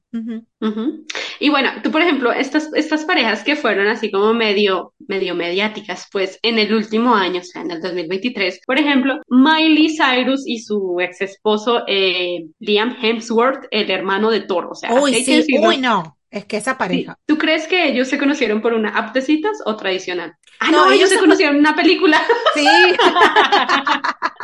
Y 1.39 1.49
bueno, 1.49 1.69
tú, 1.83 1.91
por 1.91 2.01
ejemplo, 2.01 2.31
estas, 2.31 2.69
estas 2.75 3.03
parejas 3.05 3.43
que 3.43 3.55
fueron 3.55 3.87
así 3.87 4.11
como 4.11 4.33
medio, 4.33 4.93
medio 4.99 5.33
mediáticas, 5.33 6.07
pues 6.11 6.39
en 6.43 6.59
el 6.59 6.73
último 6.73 7.15
año, 7.15 7.41
o 7.41 7.43
sea, 7.43 7.61
en 7.63 7.71
el 7.71 7.81
2023, 7.81 8.61
por 8.65 8.77
ejemplo, 8.77 9.19
Miley 9.27 9.89
Cyrus 9.89 10.43
y 10.45 10.59
su 10.59 10.99
ex 10.99 11.10
esposo 11.19 11.83
eh, 11.87 12.45
Liam 12.59 12.95
Hemsworth, 13.01 13.65
el 13.71 13.91
hermano 13.91 14.31
de 14.31 14.41
Thor. 14.41 14.69
O 14.71 14.75
sea, 14.75 14.93
uy, 14.93 15.15
sí, 15.15 15.45
uy, 15.59 15.77
no. 15.77 16.17
Es 16.31 16.45
que 16.45 16.55
esa 16.55 16.77
pareja. 16.77 17.19
¿Tú 17.25 17.37
crees 17.37 17.67
que 17.67 17.89
ellos 17.89 18.07
se 18.07 18.17
conocieron 18.17 18.61
por 18.61 18.73
una 18.73 18.97
app 18.97 19.13
de 19.13 19.21
citas 19.21 19.57
o 19.65 19.75
tradicional? 19.75 20.37
Ah, 20.61 20.71
no, 20.71 20.89
ellos, 20.89 21.09
se 21.09 21.19
conocieron 21.19 21.55
en 21.55 21.61
una 21.61 21.75
película. 21.75 22.21
Sí. 22.55 22.65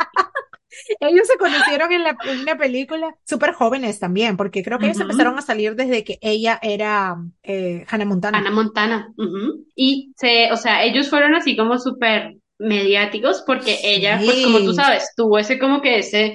ellos 1.00 1.26
se 1.26 1.38
conocieron 1.38 1.92
en, 1.92 2.04
la, 2.04 2.16
una 2.42 2.56
película 2.56 3.14
súper 3.24 3.52
jóvenes 3.52 3.98
también, 3.98 4.36
porque 4.36 4.62
creo 4.62 4.78
que 4.78 4.86
ellos 4.86 5.00
empezaron 5.00 5.38
a 5.38 5.42
salir 5.42 5.76
desde 5.76 6.04
que 6.04 6.18
ella 6.20 6.58
era 6.62 7.16
eh, 7.42 7.84
Hannah 7.88 8.04
Montana. 8.04 8.38
Hannah 8.38 8.50
Montana. 8.50 9.12
Y 9.74 10.12
se, 10.16 10.52
o 10.52 10.56
sea, 10.56 10.84
ellos 10.84 11.08
fueron 11.08 11.34
así 11.34 11.56
como 11.56 11.78
súper 11.78 12.36
mediáticos 12.58 13.42
porque 13.46 13.78
ella, 13.82 14.20
pues 14.22 14.44
como 14.44 14.58
tú 14.58 14.74
sabes, 14.74 15.12
tuvo 15.16 15.38
ese 15.38 15.58
como 15.58 15.80
que 15.80 15.98
ese 15.98 16.34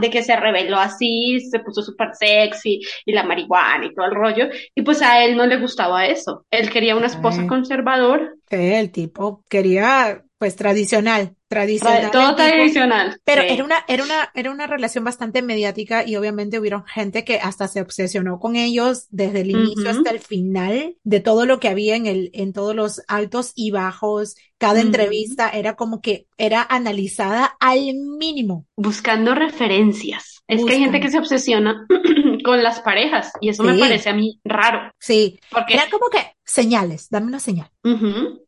de 0.00 0.10
que 0.10 0.22
se 0.22 0.36
reveló 0.36 0.78
así, 0.78 1.40
se 1.40 1.60
puso 1.60 1.82
súper 1.82 2.08
sexy 2.14 2.80
y 3.04 3.12
la 3.12 3.22
marihuana 3.22 3.86
y 3.86 3.94
todo 3.94 4.06
el 4.06 4.14
rollo. 4.14 4.48
Y 4.74 4.82
pues 4.82 5.02
a 5.02 5.24
él 5.24 5.36
no 5.36 5.46
le 5.46 5.58
gustaba 5.58 6.06
eso. 6.06 6.44
Él 6.50 6.70
quería 6.70 6.96
una 6.96 7.06
esposa 7.06 7.46
conservadora. 7.46 8.32
el 8.50 8.90
tipo 8.90 9.44
quería 9.48 10.22
pues 10.38 10.56
tradicional, 10.56 11.35
tradicional. 11.48 12.10
Todo 12.10 12.34
tradicional. 12.34 13.20
Pero 13.24 13.42
era 13.42 13.64
una, 13.64 13.84
era 13.88 14.02
una, 14.02 14.30
era 14.34 14.50
una 14.50 14.66
relación 14.66 15.04
bastante 15.04 15.42
mediática 15.42 16.06
y 16.06 16.16
obviamente 16.16 16.58
hubieron 16.58 16.84
gente 16.84 17.24
que 17.24 17.38
hasta 17.38 17.68
se 17.68 17.80
obsesionó 17.80 18.38
con 18.38 18.56
ellos 18.56 19.06
desde 19.10 19.42
el 19.42 19.50
inicio 19.50 19.90
hasta 19.90 20.10
el 20.10 20.18
final 20.20 20.96
de 21.04 21.20
todo 21.20 21.46
lo 21.46 21.60
que 21.60 21.68
había 21.68 21.96
en 21.96 22.06
el, 22.06 22.30
en 22.32 22.52
todos 22.52 22.74
los 22.74 23.02
altos 23.08 23.52
y 23.54 23.70
bajos. 23.70 24.36
Cada 24.58 24.80
entrevista 24.80 25.50
era 25.50 25.76
como 25.76 26.00
que 26.00 26.26
era 26.38 26.66
analizada 26.68 27.56
al 27.60 27.94
mínimo. 28.18 28.66
Buscando 28.76 29.34
referencias. 29.34 30.42
Es 30.48 30.64
que 30.64 30.74
hay 30.74 30.80
gente 30.80 31.00
que 31.00 31.10
se 31.10 31.18
obsesiona 31.18 31.86
con 32.44 32.62
las 32.62 32.80
parejas 32.80 33.32
y 33.40 33.48
eso 33.48 33.64
me 33.64 33.78
parece 33.78 34.10
a 34.10 34.14
mí 34.14 34.40
raro. 34.44 34.90
Sí. 34.98 35.40
Porque 35.50 35.74
era 35.74 35.90
como 35.90 36.08
que 36.08 36.35
señales, 36.46 37.10
dame 37.10 37.26
una 37.26 37.40
señal. 37.40 37.70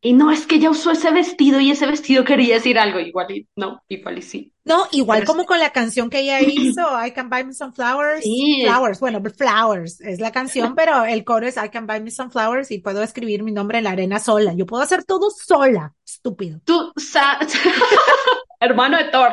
Y 0.00 0.12
no, 0.12 0.30
es 0.30 0.46
que 0.46 0.58
ya 0.58 0.70
usó 0.70 0.92
ese 0.92 1.10
vestido 1.10 1.60
y 1.60 1.72
ese 1.72 1.86
vestido 1.86 2.24
quería 2.24 2.54
decir 2.54 2.78
algo, 2.78 3.00
igual 3.00 3.30
y 3.30 3.48
no, 3.56 3.82
igual 3.88 4.18
y 4.18 4.22
sí. 4.22 4.52
No, 4.64 4.86
igual 4.92 5.24
como 5.24 5.46
con 5.46 5.58
la 5.58 5.70
canción 5.70 6.08
que 6.08 6.20
ella 6.20 6.40
hizo, 6.46 6.82
I 7.04 7.10
Can 7.10 7.28
Buy 7.28 7.44
Me 7.44 7.52
Some 7.52 7.72
Flowers. 7.72 8.24
Flowers, 8.64 9.00
bueno, 9.00 9.20
Flowers 9.36 10.00
es 10.00 10.20
la 10.20 10.30
canción, 10.30 10.74
pero 10.76 11.04
el 11.04 11.24
coro 11.24 11.46
es 11.46 11.56
I 11.56 11.70
Can 11.70 11.86
Buy 11.86 12.00
Me 12.00 12.10
Some 12.10 12.30
Flowers 12.30 12.70
y 12.70 12.78
puedo 12.78 13.02
escribir 13.02 13.42
mi 13.42 13.50
nombre 13.50 13.78
en 13.78 13.84
la 13.84 13.90
arena 13.90 14.20
sola. 14.20 14.54
Yo 14.54 14.64
puedo 14.64 14.82
hacer 14.82 15.04
todo 15.04 15.30
sola, 15.30 15.94
estúpido. 16.06 16.60
Tú, 16.64 16.92
hermano 18.60 18.96
de 18.98 19.04
Thor, 19.04 19.32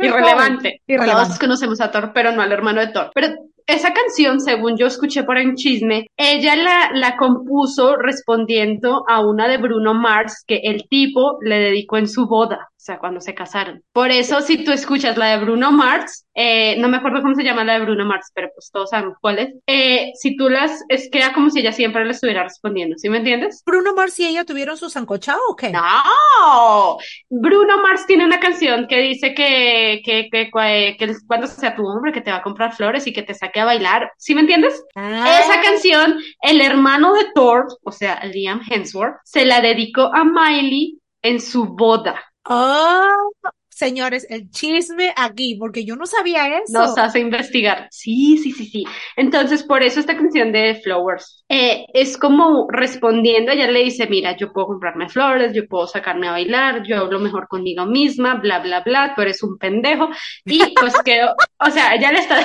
irrelevante. 0.00 0.82
irrelevante. 0.86 1.26
Todos 1.26 1.38
conocemos 1.40 1.80
a 1.80 1.90
Thor, 1.90 2.12
pero 2.14 2.30
no 2.32 2.42
al 2.42 2.52
hermano 2.52 2.80
de 2.80 2.88
Thor. 2.88 3.10
Pero 3.14 3.34
esa 3.66 3.92
canción, 3.92 4.40
según 4.40 4.76
yo 4.76 4.86
escuché 4.86 5.24
por 5.24 5.36
un 5.36 5.56
chisme, 5.56 6.06
ella 6.16 6.54
la, 6.56 6.90
la 6.94 7.16
compuso 7.16 7.96
respondiendo 7.96 9.04
a 9.08 9.20
una 9.20 9.48
de 9.48 9.58
Bruno 9.58 9.94
Mars 9.94 10.44
que 10.46 10.60
el 10.62 10.88
tipo 10.88 11.38
le 11.42 11.58
dedicó 11.58 11.96
en 11.96 12.08
su 12.08 12.26
boda 12.26 12.70
sea, 12.86 12.98
cuando 12.98 13.20
se 13.20 13.34
casaron. 13.34 13.82
Por 13.92 14.10
eso, 14.10 14.40
si 14.40 14.64
tú 14.64 14.72
escuchas 14.72 15.16
la 15.16 15.36
de 15.36 15.44
Bruno 15.44 15.72
Mars, 15.72 16.26
eh, 16.34 16.76
no 16.78 16.88
me 16.88 16.98
acuerdo 16.98 17.22
cómo 17.22 17.34
se 17.34 17.42
llama 17.42 17.64
la 17.64 17.74
de 17.74 17.84
Bruno 17.84 18.04
Mars, 18.04 18.30
pero 18.34 18.48
pues 18.54 18.70
todos 18.70 18.90
sabemos 18.90 19.16
cuál 19.20 19.38
es. 19.38 19.54
Eh, 19.66 20.12
si 20.14 20.36
tú 20.36 20.48
las, 20.48 20.84
es 20.88 21.08
que 21.10 21.18
era 21.18 21.32
como 21.32 21.50
si 21.50 21.60
ella 21.60 21.72
siempre 21.72 22.04
le 22.04 22.12
estuviera 22.12 22.44
respondiendo, 22.44 22.96
¿sí 22.96 23.08
me 23.08 23.18
entiendes? 23.18 23.62
¿Bruno 23.66 23.94
Mars 23.94 24.18
y 24.20 24.26
ella 24.26 24.44
tuvieron 24.44 24.76
su 24.76 24.88
sancochado 24.88 25.40
o 25.48 25.56
qué? 25.56 25.70
No, 25.70 26.98
Bruno 27.28 27.78
Mars 27.82 28.06
tiene 28.06 28.24
una 28.24 28.38
canción 28.38 28.86
que 28.86 28.98
dice 28.98 29.34
que, 29.34 30.02
que, 30.04 30.28
que, 30.30 30.50
que, 30.50 31.16
cuando 31.26 31.46
sea 31.46 31.74
tu 31.74 31.86
hombre 31.86 32.12
que 32.12 32.20
te 32.20 32.30
va 32.30 32.38
a 32.38 32.42
comprar 32.42 32.74
flores 32.74 33.06
y 33.06 33.12
que 33.12 33.22
te 33.22 33.34
saque 33.34 33.60
a 33.60 33.64
bailar, 33.64 34.12
¿sí 34.16 34.34
me 34.34 34.42
entiendes? 34.42 34.84
Ah. 34.94 35.40
Esa 35.42 35.60
canción, 35.60 36.18
el 36.42 36.60
hermano 36.60 37.12
de 37.14 37.26
Thor, 37.34 37.66
o 37.82 37.92
sea, 37.92 38.24
Liam 38.24 38.60
Hemsworth, 38.68 39.16
se 39.24 39.44
la 39.44 39.60
dedicó 39.60 40.10
a 40.14 40.24
Miley 40.24 41.00
en 41.22 41.40
su 41.40 41.66
boda. 41.66 42.22
Oh, 42.48 43.32
señores, 43.68 44.26
el 44.30 44.50
chisme 44.50 45.12
aquí, 45.16 45.56
porque 45.58 45.84
yo 45.84 45.96
no 45.96 46.06
sabía 46.06 46.58
eso. 46.58 46.72
Nos 46.72 46.96
hace 46.96 47.18
investigar. 47.20 47.88
Sí, 47.90 48.38
sí, 48.38 48.52
sí, 48.52 48.66
sí. 48.66 48.84
Entonces, 49.16 49.64
por 49.64 49.82
eso 49.82 50.00
esta 50.00 50.16
canción 50.16 50.52
de 50.52 50.80
Flowers 50.82 51.44
eh, 51.48 51.86
es 51.92 52.16
como 52.16 52.68
respondiendo, 52.70 53.52
ella 53.52 53.70
le 53.70 53.84
dice, 53.84 54.06
mira, 54.06 54.36
yo 54.36 54.52
puedo 54.52 54.68
comprarme 54.68 55.08
flores, 55.08 55.52
yo 55.54 55.66
puedo 55.68 55.86
sacarme 55.86 56.28
a 56.28 56.32
bailar, 56.32 56.82
yo 56.86 56.98
hablo 56.98 57.18
mejor 57.18 57.48
conmigo 57.48 57.84
misma, 57.86 58.36
bla, 58.36 58.60
bla, 58.60 58.80
bla, 58.80 59.12
tú 59.14 59.22
eres 59.22 59.42
un 59.42 59.58
pendejo. 59.58 60.08
Y 60.44 60.74
pues 60.74 60.94
quedó, 61.04 61.34
o 61.58 61.70
sea, 61.70 61.94
ella 61.94 62.12
le 62.12 62.20
está 62.20 62.36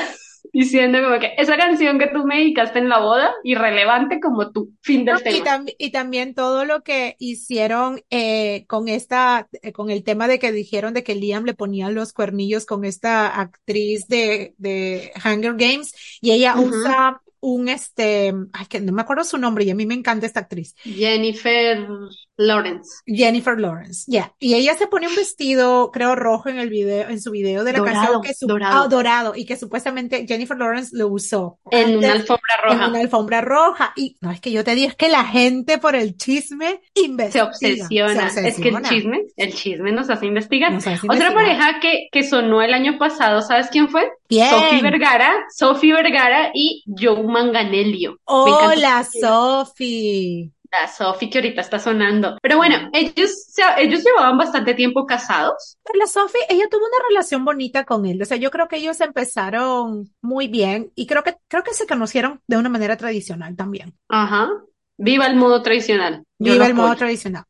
diciendo 0.53 1.01
como 1.01 1.19
que 1.19 1.33
esa 1.37 1.57
canción 1.57 1.99
que 1.99 2.07
tú 2.07 2.25
me 2.25 2.37
dedicaste 2.37 2.79
en 2.79 2.89
la 2.89 2.99
boda, 2.99 3.33
irrelevante 3.43 4.19
como 4.19 4.51
tu 4.51 4.73
fin 4.81 5.05
del 5.05 5.21
tema. 5.23 5.63
Y, 5.67 5.85
y, 5.87 5.91
también 5.91 6.33
todo 6.33 6.65
lo 6.65 6.83
que 6.83 7.15
hicieron 7.19 8.01
eh, 8.09 8.65
con 8.67 8.87
esta, 8.87 9.47
eh, 9.61 9.71
con 9.71 9.89
el 9.89 10.03
tema 10.03 10.27
de 10.27 10.39
que 10.39 10.51
dijeron 10.51 10.93
de 10.93 11.03
que 11.03 11.15
Liam 11.15 11.45
le 11.45 11.53
ponía 11.53 11.89
los 11.89 12.13
cuernillos 12.13 12.65
con 12.65 12.85
esta 12.85 13.39
actriz 13.39 14.07
de, 14.07 14.53
de 14.57 15.11
Hunger 15.23 15.55
Games 15.55 15.93
y 16.21 16.31
ella 16.31 16.55
usa 16.57 17.21
un 17.41 17.69
este, 17.69 18.33
ay, 18.53 18.65
que 18.67 18.79
no 18.79 18.93
me 18.93 19.01
acuerdo 19.01 19.23
su 19.23 19.37
nombre 19.37 19.65
y 19.65 19.71
a 19.71 19.75
mí 19.75 19.85
me 19.85 19.95
encanta 19.95 20.25
esta 20.25 20.41
actriz. 20.41 20.75
Jennifer 20.83 21.87
Lawrence. 22.37 23.01
Jennifer 23.05 23.59
Lawrence, 23.59 24.05
ya. 24.07 24.33
Y 24.39 24.53
ella 24.53 24.75
se 24.77 24.87
pone 24.87 25.07
un 25.07 25.15
vestido, 25.15 25.91
creo, 25.91 26.15
rojo 26.15 26.49
en 26.49 26.59
el 26.59 26.69
video, 26.69 27.09
en 27.09 27.19
su 27.19 27.31
video 27.31 27.63
de 27.63 27.73
la 27.73 27.83
canción 27.83 28.21
que 28.21 28.33
dorado. 28.41 28.83
Ah, 28.83 28.87
dorado 28.87 29.33
y 29.35 29.45
que 29.45 29.57
supuestamente 29.57 30.25
Jennifer 30.27 30.57
Lawrence 30.57 30.95
lo 30.95 31.07
usó. 31.07 31.59
En 31.71 31.97
una 31.97 32.13
alfombra 32.13 32.57
roja. 32.63 32.83
En 32.83 32.89
una 32.89 32.99
alfombra 32.99 33.41
roja. 33.41 33.93
Y 33.95 34.17
no 34.21 34.31
es 34.31 34.39
que 34.39 34.51
yo 34.51 34.63
te 34.63 34.75
diga, 34.75 34.89
es 34.89 34.95
que 34.95 35.09
la 35.09 35.25
gente 35.25 35.77
por 35.77 35.95
el 35.95 36.15
chisme 36.17 36.81
investiga. 36.93 37.31
Se 37.31 37.67
obsesiona. 37.67 38.27
Es 38.27 38.59
que 38.59 38.69
el 38.69 38.81
chisme, 38.83 39.25
el 39.35 39.53
chisme 39.53 39.91
nos 39.91 40.09
hace 40.09 40.27
investigar. 40.27 40.73
Otra 41.09 41.33
pareja 41.33 41.79
que, 41.81 42.07
que 42.11 42.23
sonó 42.23 42.61
el 42.61 42.73
año 42.73 42.97
pasado, 42.99 43.41
¿sabes 43.41 43.67
quién 43.71 43.89
fue? 43.89 44.09
Sofía 44.31 44.81
Vergara, 44.81 45.45
Sofía 45.49 45.95
Vergara 45.95 46.51
y 46.53 46.83
Joe 46.87 47.23
Manganelio. 47.23 48.17
Hola, 48.25 49.03
Sofi. 49.03 50.51
La 50.71 50.87
Sofi 50.87 51.29
que 51.29 51.39
ahorita 51.39 51.59
está 51.59 51.79
sonando. 51.79 52.37
Pero 52.41 52.55
bueno, 52.55 52.89
ellos, 52.93 53.53
ellos 53.77 54.03
llevaban 54.05 54.37
bastante 54.37 54.73
tiempo 54.73 55.05
casados. 55.05 55.77
Pero 55.83 55.99
la 55.99 56.07
Sofi, 56.07 56.37
ella 56.47 56.65
tuvo 56.71 56.85
una 56.85 57.07
relación 57.09 57.43
bonita 57.43 57.83
con 57.83 58.05
él. 58.05 58.21
O 58.21 58.25
sea, 58.25 58.37
yo 58.37 58.51
creo 58.51 58.69
que 58.69 58.77
ellos 58.77 59.01
empezaron 59.01 60.09
muy 60.21 60.47
bien 60.47 60.91
y 60.95 61.07
creo 61.07 61.23
que, 61.23 61.35
creo 61.49 61.63
que 61.63 61.73
se 61.73 61.85
conocieron 61.85 62.41
de 62.47 62.57
una 62.57 62.69
manera 62.69 62.95
tradicional 62.95 63.57
también. 63.57 63.93
Ajá. 64.07 64.49
Viva 64.97 65.27
el 65.27 65.35
modo 65.35 65.61
tradicional. 65.61 66.23
Viva 66.39 66.67
el 66.67 66.73
modo 66.73 66.95
tradicional. 66.95 67.43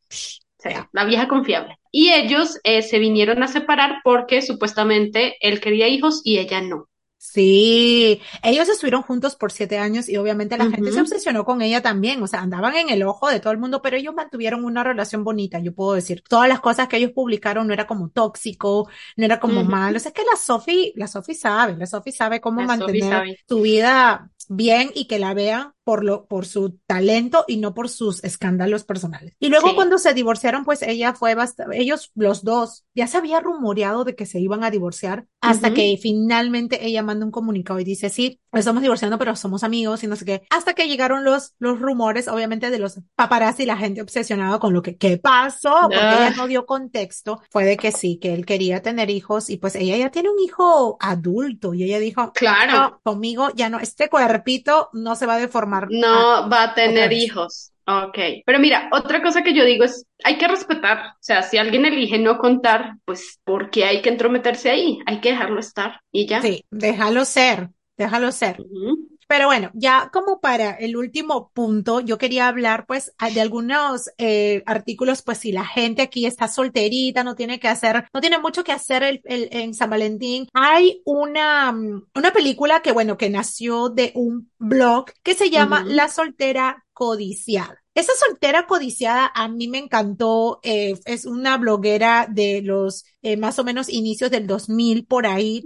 la 0.91 1.05
vieja 1.05 1.27
confiable. 1.27 1.77
Y 1.91 2.09
ellos 2.13 2.59
eh, 2.63 2.81
se 2.81 2.99
vinieron 2.99 3.43
a 3.43 3.47
separar 3.47 3.97
porque 4.03 4.41
supuestamente 4.41 5.35
él 5.41 5.59
quería 5.59 5.87
hijos 5.89 6.21
y 6.23 6.39
ella 6.39 6.61
no. 6.61 6.87
Sí, 7.23 8.19
ellos 8.41 8.67
estuvieron 8.67 9.03
juntos 9.03 9.35
por 9.35 9.51
siete 9.51 9.77
años 9.77 10.09
y 10.09 10.17
obviamente 10.17 10.57
la 10.57 10.71
gente 10.71 10.91
se 10.91 11.01
obsesionó 11.01 11.45
con 11.45 11.61
ella 11.61 11.79
también, 11.79 12.21
o 12.23 12.25
sea, 12.25 12.41
andaban 12.41 12.75
en 12.75 12.89
el 12.89 13.03
ojo 13.03 13.29
de 13.29 13.39
todo 13.39 13.53
el 13.53 13.59
mundo, 13.59 13.79
pero 13.83 13.95
ellos 13.95 14.15
mantuvieron 14.15 14.65
una 14.65 14.83
relación 14.83 15.23
bonita, 15.23 15.59
yo 15.59 15.71
puedo 15.71 15.93
decir. 15.93 16.23
Todas 16.27 16.49
las 16.49 16.61
cosas 16.61 16.87
que 16.87 16.97
ellos 16.97 17.11
publicaron 17.11 17.67
no 17.67 17.73
era 17.73 17.85
como 17.85 18.09
tóxico, 18.09 18.89
no 19.17 19.25
era 19.25 19.39
como 19.39 19.63
malo, 19.63 19.97
o 19.97 19.99
sea, 19.99 20.09
es 20.09 20.15
que 20.15 20.23
la 20.23 20.35
Sophie, 20.35 20.93
la 20.95 21.05
Sophie 21.05 21.35
sabe, 21.35 21.77
la 21.77 21.85
Sophie 21.85 22.11
sabe 22.11 22.41
cómo 22.41 22.63
mantener 22.63 23.37
su 23.47 23.61
vida 23.61 24.31
bien 24.49 24.89
y 24.95 25.05
que 25.05 25.19
la 25.19 25.35
vean 25.35 25.73
por 25.83 26.03
lo, 26.03 26.25
por 26.25 26.45
su 26.45 26.77
talento 26.85 27.43
y 27.47 27.57
no 27.57 27.73
por 27.73 27.89
sus 27.89 28.23
escándalos 28.23 28.83
personales. 28.83 29.33
Y 29.39 29.49
luego 29.49 29.75
cuando 29.75 29.97
se 29.97 30.13
divorciaron, 30.13 30.63
pues 30.63 30.81
ella 30.81 31.13
fue 31.13 31.35
bastante, 31.35 31.79
ellos 31.79 32.11
los 32.15 32.43
dos, 32.43 32.85
ya 32.93 33.07
se 33.07 33.17
había 33.17 33.39
rumoreado 33.39 34.03
de 34.03 34.15
que 34.15 34.25
se 34.25 34.39
iban 34.39 34.63
a 34.63 34.71
divorciar 34.71 35.25
hasta 35.41 35.73
que 35.73 35.97
finalmente 36.01 36.85
ella 36.85 37.01
manda 37.01 37.25
un 37.25 37.31
comunicado 37.31 37.79
y 37.79 37.83
dice, 37.83 38.09
sí, 38.09 38.39
estamos 38.53 38.81
divorciando, 38.83 39.17
pero 39.17 39.35
somos 39.35 39.63
amigos 39.63 40.03
y 40.03 40.07
no 40.07 40.15
sé 40.15 40.25
qué. 40.25 40.43
Hasta 40.49 40.73
que 40.73 40.87
llegaron 40.87 41.23
los, 41.23 41.55
los 41.57 41.79
rumores, 41.79 42.27
obviamente, 42.27 42.69
de 42.69 42.77
los 42.77 42.99
paparazzi 43.15 43.63
y 43.63 43.65
la 43.65 43.77
gente 43.77 44.01
obsesionada 44.01 44.59
con 44.59 44.73
lo 44.73 44.81
que, 44.81 44.97
¿qué 44.97 45.17
pasó? 45.17 45.75
Porque 45.81 45.97
ella 45.97 46.33
no 46.37 46.47
dio 46.47 46.65
contexto. 46.65 47.41
Fue 47.49 47.65
de 47.65 47.77
que 47.77 47.91
sí, 47.91 48.19
que 48.19 48.33
él 48.33 48.45
quería 48.45 48.81
tener 48.81 49.09
hijos 49.09 49.49
y 49.49 49.57
pues 49.57 49.75
ella 49.75 49.97
ya 49.97 50.11
tiene 50.11 50.29
un 50.29 50.39
hijo 50.39 50.97
adulto 50.99 51.73
y 51.73 51.83
ella 51.83 51.99
dijo, 51.99 52.31
claro, 52.33 52.99
conmigo 53.03 53.49
ya 53.55 53.69
no, 53.69 53.79
este 53.79 54.09
cuerpito 54.09 54.89
no 54.93 55.15
se 55.15 55.25
va 55.25 55.35
a 55.35 55.39
deformar. 55.39 55.70
No 55.89 56.49
va 56.49 56.63
a 56.63 56.73
tener 56.73 57.11
hijos. 57.13 57.71
Ok, 57.87 58.17
pero 58.45 58.59
mira, 58.59 58.89
otra 58.91 59.21
cosa 59.21 59.43
que 59.43 59.53
yo 59.53 59.65
digo 59.65 59.83
es, 59.83 60.05
hay 60.23 60.37
que 60.37 60.47
respetar, 60.47 60.97
o 60.99 61.17
sea, 61.19 61.41
si 61.41 61.57
alguien 61.57 61.83
elige 61.85 62.19
no 62.19 62.37
contar, 62.37 62.93
pues, 63.05 63.39
¿por 63.43 63.71
qué 63.71 63.85
hay 63.85 64.01
que 64.01 64.09
entrometerse 64.09 64.69
ahí? 64.69 64.99
Hay 65.07 65.19
que 65.19 65.31
dejarlo 65.31 65.59
estar 65.59 65.99
y 66.11 66.27
ya. 66.27 66.41
Sí, 66.41 66.63
déjalo 66.69 67.25
ser, 67.25 67.69
déjalo 67.97 68.31
ser. 68.31 68.57
Pero 69.31 69.45
bueno, 69.45 69.71
ya 69.73 70.09
como 70.11 70.41
para 70.41 70.71
el 70.71 70.97
último 70.97 71.51
punto, 71.53 72.01
yo 72.01 72.17
quería 72.17 72.49
hablar 72.49 72.85
pues 72.85 73.13
de 73.33 73.39
algunos 73.39 74.09
eh, 74.17 74.61
artículos, 74.65 75.21
pues 75.21 75.37
si 75.37 75.53
la 75.53 75.65
gente 75.65 76.01
aquí 76.01 76.25
está 76.25 76.49
solterita, 76.49 77.23
no 77.23 77.33
tiene 77.33 77.57
que 77.57 77.69
hacer, 77.69 78.09
no 78.13 78.19
tiene 78.19 78.39
mucho 78.39 78.65
que 78.65 78.73
hacer 78.73 79.03
el, 79.03 79.21
el, 79.23 79.47
en 79.51 79.73
San 79.73 79.89
Valentín. 79.89 80.49
Hay 80.51 81.01
una, 81.05 81.71
mm, 81.71 82.07
una 82.13 82.33
película 82.33 82.81
que 82.81 82.91
bueno, 82.91 83.17
que 83.17 83.29
nació 83.29 83.87
de 83.87 84.11
un 84.15 84.51
blog 84.57 85.05
que 85.23 85.33
se 85.33 85.49
llama 85.49 85.85
La 85.87 86.09
soltera 86.09 86.83
codiciada. 86.91 87.81
Esa 87.95 88.11
soltera 88.15 88.67
codiciada 88.67 89.31
a 89.33 89.47
mí 89.47 89.69
me 89.69 89.77
encantó. 89.77 90.59
Eh, 90.61 90.95
es 91.05 91.25
una 91.25 91.57
bloguera 91.57 92.27
de 92.29 92.61
los 92.63 93.05
eh, 93.21 93.37
más 93.37 93.59
o 93.59 93.63
menos 93.63 93.87
inicios 93.87 94.29
del 94.29 94.45
2000 94.45 95.05
por 95.05 95.25
ahí, 95.25 95.63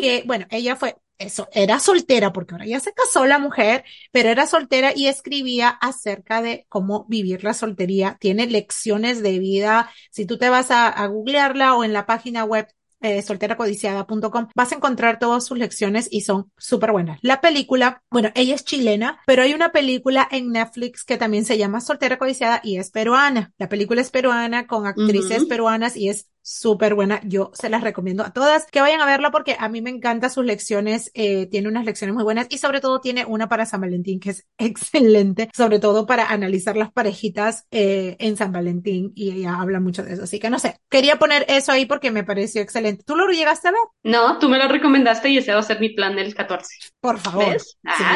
que 0.00 0.24
bueno, 0.26 0.46
ella 0.50 0.74
fue 0.74 0.96
eso, 1.24 1.48
era 1.52 1.80
soltera, 1.80 2.32
porque 2.32 2.54
ahora 2.54 2.66
ya 2.66 2.80
se 2.80 2.92
casó 2.92 3.26
la 3.26 3.38
mujer, 3.38 3.84
pero 4.12 4.28
era 4.28 4.46
soltera 4.46 4.92
y 4.94 5.06
escribía 5.08 5.68
acerca 5.68 6.42
de 6.42 6.66
cómo 6.68 7.06
vivir 7.08 7.44
la 7.44 7.54
soltería. 7.54 8.16
Tiene 8.20 8.46
lecciones 8.46 9.22
de 9.22 9.38
vida. 9.38 9.90
Si 10.10 10.26
tú 10.26 10.38
te 10.38 10.48
vas 10.48 10.70
a, 10.70 10.88
a 10.88 11.06
googlearla 11.06 11.74
o 11.76 11.84
en 11.84 11.92
la 11.92 12.06
página 12.06 12.44
web 12.44 12.68
eh, 13.04 13.20
solteracodiciada.com, 13.20 14.48
vas 14.54 14.72
a 14.72 14.74
encontrar 14.74 15.18
todas 15.18 15.44
sus 15.44 15.58
lecciones 15.58 16.08
y 16.10 16.22
son 16.22 16.50
súper 16.56 16.90
buenas. 16.90 17.18
La 17.20 17.42
película, 17.42 18.02
bueno, 18.10 18.30
ella 18.34 18.54
es 18.54 18.64
chilena, 18.64 19.20
pero 19.26 19.42
hay 19.42 19.52
una 19.52 19.72
película 19.72 20.26
en 20.30 20.52
Netflix 20.52 21.04
que 21.04 21.18
también 21.18 21.44
se 21.44 21.58
llama 21.58 21.82
Soltera 21.82 22.16
Codiciada 22.16 22.62
y 22.64 22.78
es 22.78 22.90
peruana. 22.90 23.52
La 23.58 23.68
película 23.68 24.00
es 24.00 24.10
peruana 24.10 24.66
con 24.66 24.86
actrices 24.86 25.44
peruanas 25.44 25.98
y 25.98 26.08
es 26.08 26.28
súper 26.44 26.94
buena. 26.94 27.20
Yo 27.24 27.50
se 27.54 27.70
las 27.70 27.82
recomiendo 27.82 28.22
a 28.22 28.32
todas 28.32 28.66
que 28.70 28.82
vayan 28.82 29.00
a 29.00 29.06
verla 29.06 29.30
porque 29.30 29.56
a 29.58 29.68
mí 29.68 29.80
me 29.80 29.88
encantan 29.90 30.30
sus 30.30 30.44
lecciones. 30.44 31.10
Eh, 31.14 31.46
tiene 31.46 31.68
unas 31.68 31.86
lecciones 31.86 32.14
muy 32.14 32.22
buenas 32.22 32.46
y 32.50 32.58
sobre 32.58 32.80
todo 32.80 33.00
tiene 33.00 33.24
una 33.24 33.48
para 33.48 33.64
San 33.64 33.80
Valentín 33.80 34.20
que 34.20 34.30
es 34.30 34.46
excelente, 34.58 35.48
sobre 35.54 35.78
todo 35.78 36.06
para 36.06 36.28
analizar 36.28 36.76
las 36.76 36.92
parejitas 36.92 37.66
eh, 37.70 38.16
en 38.20 38.36
San 38.36 38.52
Valentín 38.52 39.12
y 39.14 39.30
ella 39.32 39.56
habla 39.58 39.80
mucho 39.80 40.02
de 40.02 40.12
eso. 40.12 40.24
Así 40.24 40.38
que 40.38 40.50
no 40.50 40.58
sé, 40.58 40.78
quería 40.90 41.18
poner 41.18 41.46
eso 41.48 41.72
ahí 41.72 41.86
porque 41.86 42.10
me 42.10 42.24
pareció 42.24 42.60
excelente. 42.60 43.04
¿Tú 43.04 43.16
lo 43.16 43.26
llegaste 43.28 43.68
a 43.68 43.72
ver? 43.72 43.80
No, 44.02 44.38
tú 44.38 44.50
me 44.50 44.58
lo 44.58 44.68
recomendaste 44.68 45.30
y 45.30 45.38
ese 45.38 45.54
va 45.54 45.60
a 45.60 45.62
ser 45.62 45.80
mi 45.80 45.88
plan 45.90 46.14
del 46.14 46.34
14. 46.34 46.92
Por 47.00 47.18
favor. 47.18 47.56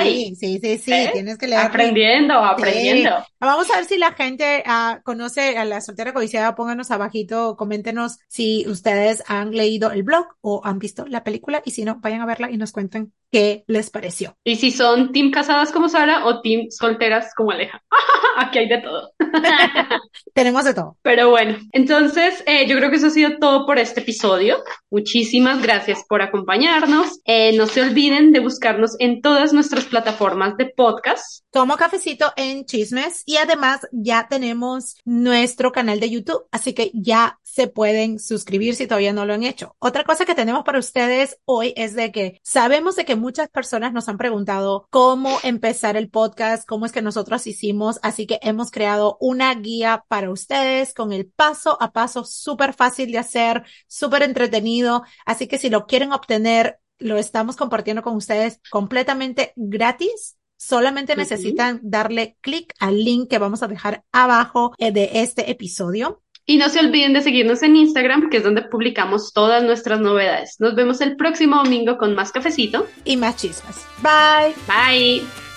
Sí, 0.03 0.37
sí, 0.39 0.59
sí, 0.61 0.79
sí, 0.79 0.93
tienes 1.13 1.39
que 1.39 1.47
leer. 1.47 1.63
Aprendiendo, 1.63 2.35
aprendiendo. 2.35 3.11
Vamos 3.41 3.71
a 3.71 3.77
ver 3.77 3.87
si 3.87 3.97
la 3.97 4.13
gente 4.13 4.63
uh, 4.67 5.03
conoce 5.03 5.57
a 5.57 5.65
la 5.65 5.81
soltera 5.81 6.13
codiciada. 6.13 6.55
Pónganos 6.55 6.91
abajito, 6.91 7.57
coméntenos 7.57 8.18
si 8.29 8.67
ustedes 8.69 9.23
han 9.27 9.53
leído 9.53 9.91
el 9.91 10.03
blog 10.03 10.27
o 10.41 10.61
han 10.65 10.79
visto 10.79 11.07
la 11.07 11.25
película 11.25 11.63
y 11.65 11.71
si 11.71 11.85
no, 11.85 11.99
vayan 12.01 12.21
a 12.21 12.27
verla 12.27 12.51
y 12.51 12.57
nos 12.57 12.73
cuenten 12.73 13.13
qué 13.31 13.65
les 13.67 13.91
pareció. 13.91 14.37
Y 14.45 14.57
si 14.57 14.71
son 14.71 15.13
team 15.13 15.31
casadas 15.31 15.73
como 15.73 15.89
Sara 15.89 16.27
o 16.27 16.41
team 16.41 16.71
solteras 16.71 17.35
como 17.35 17.51
Aleja. 17.51 17.83
Aquí 18.37 18.59
hay 18.59 18.69
de 18.69 18.79
todo. 18.79 19.13
Tenemos 20.35 20.65
de 20.65 20.75
todo. 20.75 20.97
Pero 21.03 21.31
bueno, 21.31 21.59
entonces 21.73 22.43
eh, 22.47 22.67
yo 22.67 22.77
creo 22.77 22.91
que 22.91 22.97
eso 22.97 23.09
ha 23.09 23.11
sido 23.11 23.39
todo 23.39 23.67
por 23.67 23.79
este 23.79 24.01
episodio. 24.01 24.63
Muchísimas 24.91 25.63
gracias 25.63 26.05
por 26.09 26.23
acompañarnos. 26.23 27.21
Eh, 27.25 27.57
no 27.57 27.67
se 27.67 27.83
olviden 27.83 28.33
de 28.33 28.41
buscarnos 28.41 28.97
en 28.99 29.21
todas 29.21 29.53
nuestras 29.53 29.85
plataformas 29.85 30.57
de 30.57 30.67
podcast. 30.67 31.45
Como 31.53 31.77
cafecito 31.77 32.33
en 32.37 32.65
chismes 32.65 33.23
y 33.27 33.37
además 33.37 33.87
ya 33.93 34.29
tenemos 34.29 34.97
nuestro 35.05 35.73
canal 35.73 36.01
de 36.01 36.11
YouTube, 36.11 36.45
así 36.53 36.73
que 36.73 36.91
ya 36.95 37.39
se 37.43 37.67
pueden 37.67 38.08
suscribir 38.17 38.75
si 38.75 38.87
todavía 38.87 39.13
no 39.13 39.27
lo 39.27 39.35
han 39.35 39.43
hecho. 39.43 39.75
Otra 39.79 40.05
cosa 40.05 40.25
que 40.25 40.35
tenemos 40.35 40.65
para 40.65 40.79
ustedes 40.79 41.39
hoy 41.45 41.75
es 41.77 41.95
de 41.95 42.11
que 42.13 42.41
sabemos 42.43 42.97
de 42.97 43.05
que 43.05 43.17
muchas 43.17 43.49
personas 43.49 43.93
nos 43.93 44.09
han 44.09 44.19
preguntado 44.19 44.87
cómo 44.91 45.39
empezar 45.43 45.97
el 45.97 46.09
podcast, 46.11 46.67
cómo 46.67 46.87
es 46.87 46.93
que 46.93 47.03
nosotros 47.03 47.47
hicimos, 47.47 47.99
así 48.03 48.27
que 48.27 48.39
hemos 48.43 48.71
creado 48.71 49.19
una 49.21 49.55
guía 49.55 50.05
para 50.09 50.31
ustedes 50.31 50.95
con 50.95 51.13
el 51.13 51.27
paso 51.27 51.77
a 51.81 51.93
paso 51.93 52.25
súper 52.25 52.75
fácil 52.75 53.13
de 53.13 53.19
hacer, 53.19 53.65
súper 53.87 54.23
entretenido, 54.23 55.03
así 55.27 55.47
que 55.47 55.59
si 55.59 55.71
lo 55.71 55.87
quieren 55.87 56.13
obtener, 56.13 56.81
lo 56.99 57.17
estamos 57.17 57.57
compartiendo 57.57 58.03
con 58.03 58.17
ustedes 58.17 58.61
completamente 58.71 59.53
gratis. 59.57 60.37
Solamente 60.61 61.15
necesitan 61.15 61.79
darle 61.85 62.37
clic 62.41 62.75
al 62.81 63.05
link 63.05 63.31
que 63.31 63.39
vamos 63.39 63.63
a 63.63 63.69
dejar 63.69 64.05
abajo 64.11 64.73
eh, 64.79 64.91
de 64.91 65.11
este 65.15 65.53
episodio 65.53 66.23
Y 66.51 66.57
no 66.57 66.71
se 66.71 66.81
olviden 66.81 67.13
de 67.13 67.21
seguirnos 67.21 67.63
en 67.63 67.77
Instagram, 67.77 68.31
que 68.31 68.39
es 68.39 68.43
donde 68.43 68.63
publicamos 68.63 69.35
todas 69.35 69.63
nuestras 69.63 70.01
novedades. 70.01 70.59
Nos 70.59 70.75
vemos 70.75 71.03
el 71.03 71.15
próximo 71.15 71.57
domingo 71.57 71.99
con 71.99 72.15
más 72.15 72.33
cafecito 72.33 72.87
y 73.05 73.19
más 73.19 73.37
chismes. 73.37 73.87
Bye. 74.03 74.55
Bye. 74.67 75.48